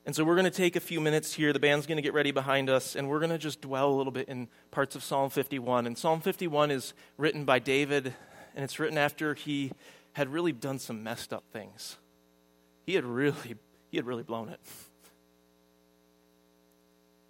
And 0.05 0.15
so 0.15 0.23
we're 0.23 0.35
going 0.35 0.45
to 0.45 0.51
take 0.51 0.77
a 0.77 0.81
few 0.81 1.01
minutes 1.01 1.33
here. 1.33 1.55
The 1.55 1.59
band's 1.59 1.87
going 1.87 1.97
to 1.97 2.03
get 2.03 2.13
ready 2.13 2.31
behind 2.31 2.69
us, 2.69 2.95
and 2.95 3.09
we're 3.09 3.21
going 3.21 3.31
to 3.31 3.39
just 3.39 3.63
dwell 3.63 3.89
a 3.89 3.97
little 3.97 4.13
bit 4.13 4.29
in 4.29 4.49
parts 4.71 4.95
of 4.95 5.03
Psalm 5.03 5.31
51. 5.31 5.87
And 5.87 5.97
Psalm 5.97 6.21
51 6.21 6.71
is 6.71 6.93
written 7.17 7.47
by 7.47 7.59
David, 7.59 8.13
and 8.55 8.65
it's 8.65 8.79
written 8.79 8.99
after 8.99 9.33
he 9.33 9.73
had 10.13 10.29
really 10.29 10.53
done 10.53 10.79
some 10.79 11.03
messed 11.03 11.33
up 11.33 11.45
things. 11.53 11.97
He 12.85 12.95
had 12.95 13.05
really, 13.05 13.57
he 13.91 13.97
had 13.97 14.07
really 14.07 14.23
blown 14.25 14.51
it. 14.51 14.61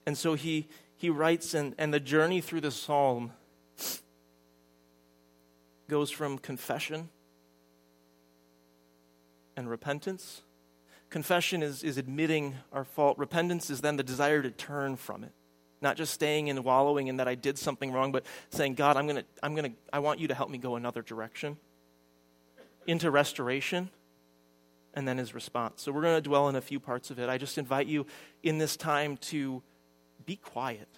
And 0.06 0.18
so 0.18 0.34
he, 0.34 0.66
he 0.96 1.10
writes, 1.10 1.54
and, 1.54 1.74
and 1.78 1.94
the 1.94 2.00
journey 2.00 2.40
through 2.40 2.62
the 2.62 2.72
psalm 2.72 3.30
goes 5.88 6.10
from 6.10 6.38
confession 6.38 7.08
and 9.56 9.68
repentance. 9.68 10.42
Confession 11.10 11.62
is, 11.62 11.84
is 11.84 11.98
admitting 11.98 12.54
our 12.72 12.84
fault. 12.84 13.18
Repentance 13.18 13.70
is 13.70 13.80
then 13.80 13.96
the 13.96 14.02
desire 14.02 14.42
to 14.42 14.50
turn 14.50 14.96
from 14.96 15.24
it. 15.24 15.32
Not 15.80 15.96
just 15.96 16.14
staying 16.14 16.48
and 16.50 16.64
wallowing 16.64 17.08
in 17.08 17.18
that 17.18 17.28
I 17.28 17.34
did 17.34 17.58
something 17.58 17.92
wrong, 17.92 18.10
but 18.10 18.24
saying, 18.50 18.74
God, 18.74 18.96
I'm 18.96 19.06
gonna, 19.06 19.24
I'm 19.42 19.54
gonna, 19.54 19.72
I 19.92 19.98
want 19.98 20.18
you 20.18 20.28
to 20.28 20.34
help 20.34 20.50
me 20.50 20.58
go 20.58 20.76
another 20.76 21.02
direction. 21.02 21.58
Into 22.86 23.10
restoration, 23.10 23.90
and 24.94 25.06
then 25.06 25.18
his 25.18 25.34
response. 25.34 25.82
So 25.82 25.92
we're 25.92 26.02
to 26.02 26.20
dwell 26.20 26.48
in 26.48 26.56
a 26.56 26.60
few 26.60 26.80
parts 26.80 27.10
of 27.10 27.18
it. 27.18 27.28
I 27.28 27.38
just 27.38 27.58
invite 27.58 27.86
you 27.86 28.06
in 28.42 28.58
this 28.58 28.76
time 28.76 29.16
to 29.18 29.62
be 30.24 30.36
quiet. 30.36 30.88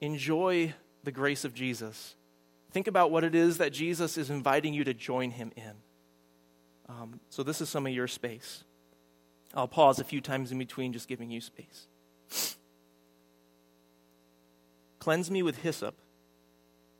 Enjoy 0.00 0.74
the 1.04 1.12
grace 1.12 1.44
of 1.44 1.54
Jesus. 1.54 2.14
Think 2.70 2.86
about 2.86 3.10
what 3.10 3.24
it 3.24 3.34
is 3.34 3.58
that 3.58 3.72
Jesus 3.72 4.18
is 4.18 4.30
inviting 4.30 4.74
you 4.74 4.84
to 4.84 4.94
join 4.94 5.30
him 5.30 5.52
in. 5.56 5.72
Um, 6.88 7.20
so, 7.28 7.42
this 7.42 7.60
is 7.60 7.68
some 7.68 7.86
of 7.86 7.92
your 7.92 8.06
space. 8.06 8.64
I'll 9.54 9.68
pause 9.68 9.98
a 9.98 10.04
few 10.04 10.20
times 10.20 10.52
in 10.52 10.58
between, 10.58 10.92
just 10.92 11.08
giving 11.08 11.30
you 11.30 11.40
space. 11.40 11.86
Cleanse 14.98 15.30
me 15.30 15.42
with 15.42 15.58
hyssop, 15.58 15.94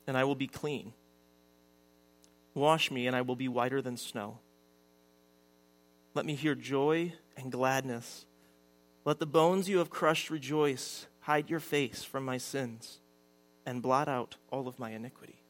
and 0.07 0.17
I 0.17 0.25
will 0.25 0.35
be 0.35 0.47
clean. 0.47 0.93
Wash 2.55 2.91
me, 2.91 3.07
and 3.07 3.15
I 3.15 3.23
will 3.23 3.37
be 3.37 3.49
whiter 3.49 3.81
than 3.81 3.97
snow. 3.97 4.39
Let 6.15 6.27
me 6.27 6.35
hear 6.35 6.55
joy 6.55 7.13
and 7.37 7.53
gladness 7.53 8.27
let 9.09 9.21
the 9.21 9.25
bones 9.25 9.71
you 9.71 9.79
have 9.79 9.89
crushed 9.89 10.29
rejoice. 10.29 11.07
Hide 11.21 11.49
your 11.49 11.61
face 11.61 12.05
from 12.05 12.27
my 12.27 12.37
sins 12.37 12.99
and 13.65 13.81
blot 13.81 14.07
out 14.07 14.37
all 14.51 14.69
of 14.69 14.79
my 14.79 14.91
iniquity. 14.91 15.41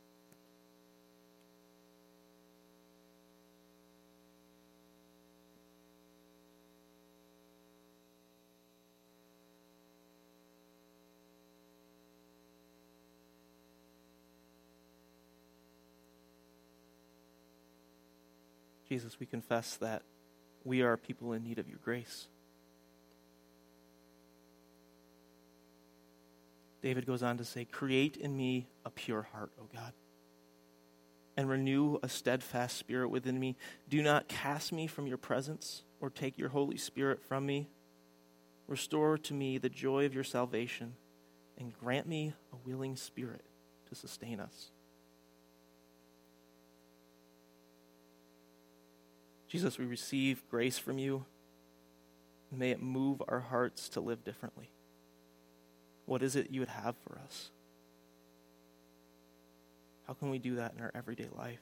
Jesus, 18.88 19.20
we 19.20 19.27
confess 19.27 19.77
that 19.77 20.03
we 20.64 20.83
are 20.83 20.96
people 20.96 21.33
in 21.33 21.42
need 21.42 21.59
of 21.59 21.68
your 21.68 21.79
grace. 21.85 22.27
David 26.81 27.07
goes 27.07 27.22
on 27.22 27.38
to 27.38 27.44
say, 27.44 27.64
Create 27.64 28.16
in 28.16 28.37
me 28.37 28.68
a 28.85 28.90
pure 28.90 29.22
heart, 29.33 29.51
O 29.61 29.64
God, 29.72 29.92
and 31.37 31.48
renew 31.48 31.98
a 32.03 32.09
steadfast 32.09 32.77
spirit 32.77 33.09
within 33.09 33.38
me. 33.38 33.57
Do 33.88 34.03
not 34.03 34.29
cast 34.29 34.72
me 34.72 34.87
from 34.87 35.07
your 35.07 35.18
presence 35.18 35.83
or 36.01 36.09
take 36.09 36.38
your 36.38 36.48
Holy 36.48 36.77
Spirit 36.77 37.22
from 37.22 37.44
me. 37.44 37.68
Restore 38.66 39.18
to 39.18 39.35
me 39.35 39.59
the 39.59 39.68
joy 39.68 40.05
of 40.05 40.14
your 40.14 40.24
salvation 40.24 40.94
and 41.59 41.72
grant 41.79 42.07
me 42.07 42.33
a 42.53 42.57
willing 42.68 42.96
spirit 42.96 43.44
to 43.88 43.94
sustain 43.94 44.40
us. 44.40 44.70
Jesus, 49.48 49.78
we 49.78 49.87
receive 49.87 50.42
grace 50.50 50.78
from 50.78 50.98
you. 50.98 51.24
May 52.52 52.70
it 52.70 52.82
move 52.82 53.22
our 53.28 53.40
hearts 53.40 53.88
to 53.90 54.00
live 54.00 54.24
differently. 54.24 54.70
What 56.06 56.22
is 56.22 56.37
it 56.37 56.50
you 56.50 56.61
would 56.61 56.68
have 56.68 56.94
for 57.06 57.18
us? 57.18 57.50
How 60.06 60.14
can 60.14 60.30
we 60.30 60.38
do 60.38 60.56
that 60.56 60.72
in 60.76 60.82
our 60.82 60.90
everyday 60.94 61.28
life? 61.37 61.61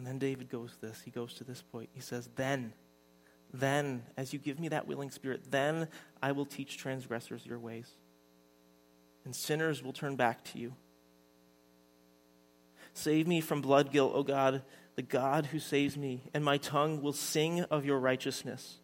And 0.00 0.06
then 0.06 0.18
David 0.18 0.48
goes 0.48 0.78
this. 0.80 1.02
He 1.04 1.10
goes 1.10 1.34
to 1.34 1.44
this 1.44 1.60
point. 1.60 1.90
He 1.92 2.00
says, 2.00 2.30
Then, 2.34 2.72
then, 3.52 4.04
as 4.16 4.32
you 4.32 4.38
give 4.38 4.60
me 4.60 4.68
that 4.68 4.86
willing 4.86 5.10
spirit, 5.10 5.50
then 5.50 5.88
I 6.22 6.32
will 6.32 6.46
teach 6.46 6.78
transgressors 6.78 7.44
your 7.44 7.58
ways, 7.58 7.90
and 9.24 9.34
sinners 9.34 9.82
will 9.82 9.92
turn 9.92 10.16
back 10.16 10.44
to 10.44 10.58
you. 10.58 10.74
Save 12.92 13.26
me 13.26 13.40
from 13.40 13.60
blood 13.60 13.92
guilt, 13.92 14.12
O 14.14 14.22
God, 14.22 14.62
the 14.96 15.02
God 15.02 15.46
who 15.46 15.58
saves 15.58 15.96
me, 15.96 16.22
and 16.34 16.44
my 16.44 16.58
tongue 16.58 17.02
will 17.02 17.12
sing 17.12 17.62
of 17.62 17.84
your 17.84 17.98
righteousness. 17.98 18.78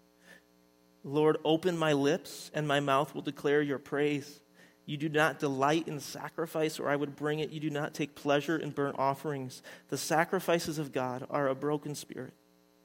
Lord, 1.04 1.36
open 1.44 1.78
my 1.78 1.92
lips, 1.92 2.50
and 2.54 2.66
my 2.66 2.80
mouth 2.80 3.14
will 3.14 3.22
declare 3.22 3.62
your 3.62 3.78
praise. 3.78 4.40
You 4.84 4.96
do 4.96 5.08
not 5.08 5.38
delight 5.38 5.88
in 5.88 6.00
sacrifice, 6.00 6.80
or 6.80 6.88
I 6.88 6.96
would 6.96 7.16
bring 7.16 7.40
it. 7.40 7.50
You 7.50 7.60
do 7.60 7.70
not 7.70 7.94
take 7.94 8.14
pleasure 8.14 8.56
in 8.56 8.70
burnt 8.70 8.98
offerings. 8.98 9.62
The 9.88 9.98
sacrifices 9.98 10.78
of 10.78 10.92
God 10.92 11.26
are 11.30 11.48
a 11.48 11.54
broken 11.54 11.94
spirit, 11.94 12.34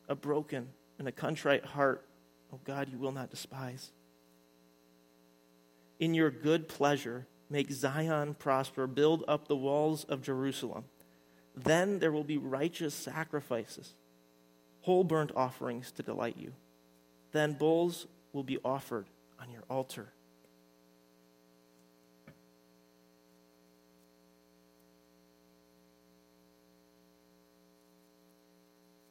a 0.09 0.15
broken 0.15 0.69
and 1.01 1.07
a 1.07 1.11
contrite 1.11 1.65
heart. 1.65 2.05
Oh 2.53 2.59
God, 2.63 2.87
you 2.91 2.99
will 2.99 3.11
not 3.11 3.31
despise. 3.31 3.89
In 5.99 6.13
your 6.13 6.29
good 6.29 6.69
pleasure, 6.69 7.25
make 7.49 7.71
Zion 7.71 8.35
prosper, 8.35 8.85
build 8.85 9.23
up 9.27 9.47
the 9.47 9.55
walls 9.55 10.03
of 10.03 10.21
Jerusalem. 10.21 10.83
Then 11.55 11.97
there 11.97 12.11
will 12.11 12.23
be 12.23 12.37
righteous 12.37 12.93
sacrifices, 12.93 13.95
whole 14.81 15.03
burnt 15.03 15.31
offerings 15.35 15.91
to 15.93 16.03
delight 16.03 16.35
you. 16.37 16.53
Then 17.31 17.53
bulls 17.53 18.05
will 18.31 18.43
be 18.43 18.59
offered 18.63 19.07
on 19.39 19.49
your 19.49 19.63
altar. 19.71 20.13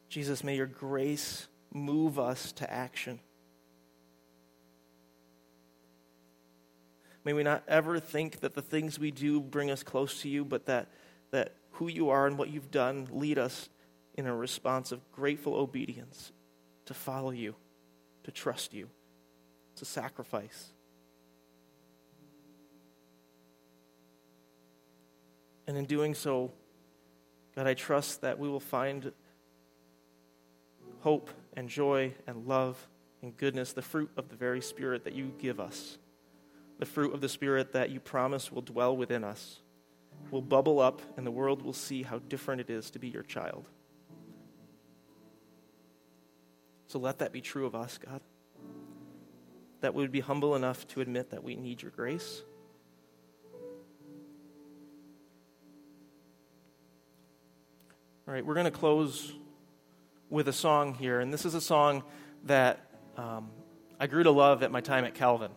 Jesus, 0.07 0.41
may 0.41 0.55
your 0.55 0.67
grace 0.67 1.47
move 1.73 2.19
us 2.19 2.51
to 2.53 2.71
action. 2.71 3.19
May 7.23 7.33
we 7.33 7.43
not 7.43 7.63
ever 7.67 7.99
think 7.99 8.39
that 8.39 8.55
the 8.55 8.61
things 8.61 8.97
we 8.97 9.11
do 9.11 9.39
bring 9.39 9.69
us 9.69 9.83
close 9.83 10.21
to 10.21 10.29
you, 10.29 10.43
but 10.43 10.65
that, 10.65 10.89
that 11.29 11.53
who 11.73 11.87
you 11.87 12.09
are 12.09 12.25
and 12.25 12.37
what 12.37 12.49
you've 12.49 12.71
done 12.71 13.07
lead 13.11 13.37
us 13.37 13.69
in 14.15 14.25
a 14.25 14.35
response 14.35 14.91
of 14.91 14.99
grateful 15.11 15.55
obedience 15.55 16.31
to 16.85 16.93
follow 16.93 17.31
you, 17.31 17.55
to 18.23 18.31
trust 18.31 18.73
you, 18.73 18.89
to 19.75 19.85
sacrifice. 19.85 20.73
And 25.67 25.77
in 25.77 25.85
doing 25.85 26.15
so, 26.15 26.51
God, 27.55 27.67
I 27.67 27.75
trust 27.75 28.21
that 28.21 28.39
we 28.39 28.49
will 28.49 28.59
find 28.59 29.11
hope 31.01 31.29
and 31.53 31.69
joy 31.69 32.13
and 32.27 32.47
love 32.47 32.87
and 33.21 33.35
goodness, 33.37 33.73
the 33.73 33.81
fruit 33.81 34.09
of 34.17 34.29
the 34.29 34.35
very 34.35 34.61
Spirit 34.61 35.03
that 35.03 35.13
you 35.13 35.31
give 35.37 35.59
us, 35.59 35.97
the 36.79 36.85
fruit 36.85 37.13
of 37.13 37.21
the 37.21 37.29
Spirit 37.29 37.73
that 37.73 37.91
you 37.91 37.99
promise 37.99 38.51
will 38.51 38.61
dwell 38.61 38.95
within 38.95 39.23
us, 39.23 39.59
will 40.31 40.41
bubble 40.41 40.79
up, 40.79 41.01
and 41.17 41.25
the 41.25 41.31
world 41.31 41.61
will 41.61 41.73
see 41.73 42.03
how 42.03 42.19
different 42.19 42.61
it 42.61 42.69
is 42.69 42.89
to 42.91 42.99
be 42.99 43.09
your 43.09 43.23
child. 43.23 43.67
So 46.87 46.99
let 46.99 47.19
that 47.19 47.31
be 47.31 47.41
true 47.41 47.65
of 47.65 47.75
us, 47.75 47.97
God. 47.97 48.21
That 49.81 49.93
we 49.93 50.03
would 50.03 50.11
be 50.11 50.19
humble 50.19 50.55
enough 50.55 50.87
to 50.89 51.01
admit 51.01 51.29
that 51.29 51.43
we 51.43 51.55
need 51.55 51.81
your 51.81 51.91
grace. 51.91 52.43
All 58.27 58.33
right, 58.33 58.45
we're 58.45 58.53
going 58.53 58.65
to 58.65 58.71
close 58.71 59.33
with 60.31 60.47
a 60.47 60.53
song 60.53 60.95
here, 60.95 61.19
and 61.19 61.31
this 61.31 61.45
is 61.45 61.53
a 61.53 61.61
song 61.61 62.03
that 62.45 62.79
um, 63.17 63.49
I 63.99 64.07
grew 64.07 64.23
to 64.23 64.31
love 64.31 64.63
at 64.63 64.71
my 64.71 64.81
time 64.81 65.05
at 65.05 65.13
Calvin. 65.13 65.51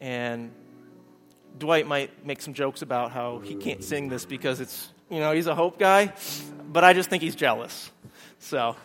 And 0.00 0.52
Dwight 1.58 1.86
might 1.86 2.24
make 2.24 2.40
some 2.40 2.54
jokes 2.54 2.80
about 2.80 3.10
how 3.10 3.40
he 3.40 3.56
can't 3.56 3.84
sing 3.84 4.08
this 4.08 4.24
because 4.24 4.60
it's, 4.60 4.88
you 5.10 5.18
know, 5.18 5.32
he's 5.32 5.48
a 5.48 5.54
hope 5.54 5.78
guy, 5.78 6.14
but 6.72 6.84
I 6.84 6.94
just 6.94 7.10
think 7.10 7.22
he's 7.22 7.34
jealous. 7.34 7.90
So. 8.38 8.76